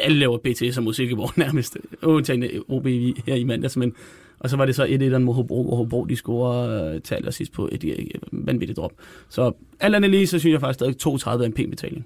alle 0.03 0.19
laver 0.19 0.37
BTS 0.37 0.77
og 0.77 0.95
Silkeborg 0.95 1.31
nærmest, 1.45 1.77
undtagen 2.01 2.43
OB 2.67 2.87
her 3.25 3.35
i 3.35 3.43
mandags, 3.43 3.77
men 3.77 3.93
og 4.39 4.49
så 4.49 4.57
var 4.57 4.65
det 4.65 4.75
så 4.75 4.85
1-1 4.85 5.17
mod 5.17 5.33
Hobro, 5.33 5.69
og 5.69 5.77
Hobro 5.77 6.05
de 6.05 6.15
scorer 6.15 6.93
øh, 6.93 7.01
til 7.01 7.15
allersidst 7.15 7.51
på 7.51 7.69
et, 7.71 7.83
et, 7.83 7.99
et 7.99 8.21
vanvittigt 8.31 8.77
drop. 8.77 8.91
Så 9.29 9.51
alt 9.79 9.95
andet 9.95 10.11
lige, 10.11 10.27
så 10.27 10.39
synes 10.39 10.53
jeg 10.53 10.59
faktisk 10.59 10.77
stadig 10.77 10.97
32 10.97 11.43
er 11.43 11.45
en 11.45 11.53
pæn 11.53 11.69
betaling. 11.69 12.05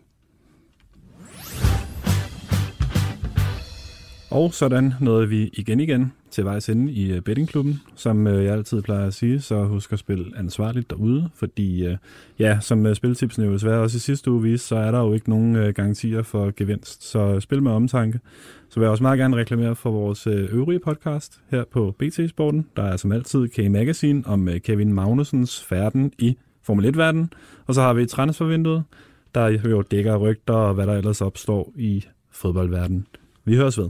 Og 4.36 4.54
sådan 4.54 4.94
nåede 5.02 5.30
vi 5.30 5.50
igen 5.54 5.80
igen 5.80 6.14
til 6.32 6.46
vejs 6.46 6.70
ende 6.70 6.92
i 6.92 7.12
øh, 7.12 7.22
bettingklubben. 7.22 7.82
Som 7.96 8.28
øh, 8.28 8.46
jeg 8.46 8.54
altid 8.54 8.82
plejer 8.82 9.08
at 9.08 9.14
sige, 9.14 9.42
så 9.42 9.64
husk 9.64 9.94
at 9.94 10.00
spille 10.00 10.26
ansvarligt 10.38 10.90
derude, 10.90 11.30
fordi 11.36 11.86
øh, 11.86 11.98
ja, 12.40 12.60
som 12.62 12.96
spiltipsene 12.96 13.46
jo 13.46 13.54
desværre 13.54 13.80
også 13.80 13.96
i 13.96 14.00
sidste 14.00 14.32
uge 14.32 14.42
viste, 14.42 14.68
så 14.68 14.76
er 14.76 14.92
der 14.92 15.00
jo 15.00 15.14
ikke 15.14 15.30
nogen 15.30 15.74
garantier 15.74 16.24
for 16.24 16.52
gevinst. 16.58 17.04
Så 17.04 17.40
spil 17.40 17.64
med 17.64 17.72
omtanke. 17.72 18.20
Så 18.70 18.80
vil 18.80 18.86
jeg 18.86 18.92
også 18.92 19.04
meget 19.04 19.20
gerne 19.20 19.38
reklamere 19.38 19.76
for 19.76 19.92
vores 19.92 20.28
øvrige 20.28 20.80
podcast 20.80 21.40
her 21.52 21.64
på 21.72 21.96
BT 22.00 22.30
Sporten. 22.30 22.66
Der 22.76 22.84
er 22.84 22.98
som 22.98 23.12
altid 23.12 23.48
K-Magazine 23.48 24.24
om 24.26 24.50
Kevin 24.64 24.94
Magnusens 24.94 25.64
færden 25.64 26.12
i 26.20 26.38
Formel 26.64 26.86
1-verden, 26.86 27.34
og 27.66 27.76
så 27.76 27.82
har 27.82 27.94
vi 27.94 28.06
transfervinduet, 28.06 28.84
der 29.36 29.48
jo 29.70 29.82
dækker 29.82 30.18
rygter 30.18 30.54
og 30.54 30.74
hvad 30.74 30.88
der 30.88 30.94
ellers 30.94 31.22
opstår 31.22 31.74
i 31.76 32.06
fodboldverdenen. 32.32 33.08
Vi 33.46 33.56
høres 33.56 33.78
ved. 33.78 33.90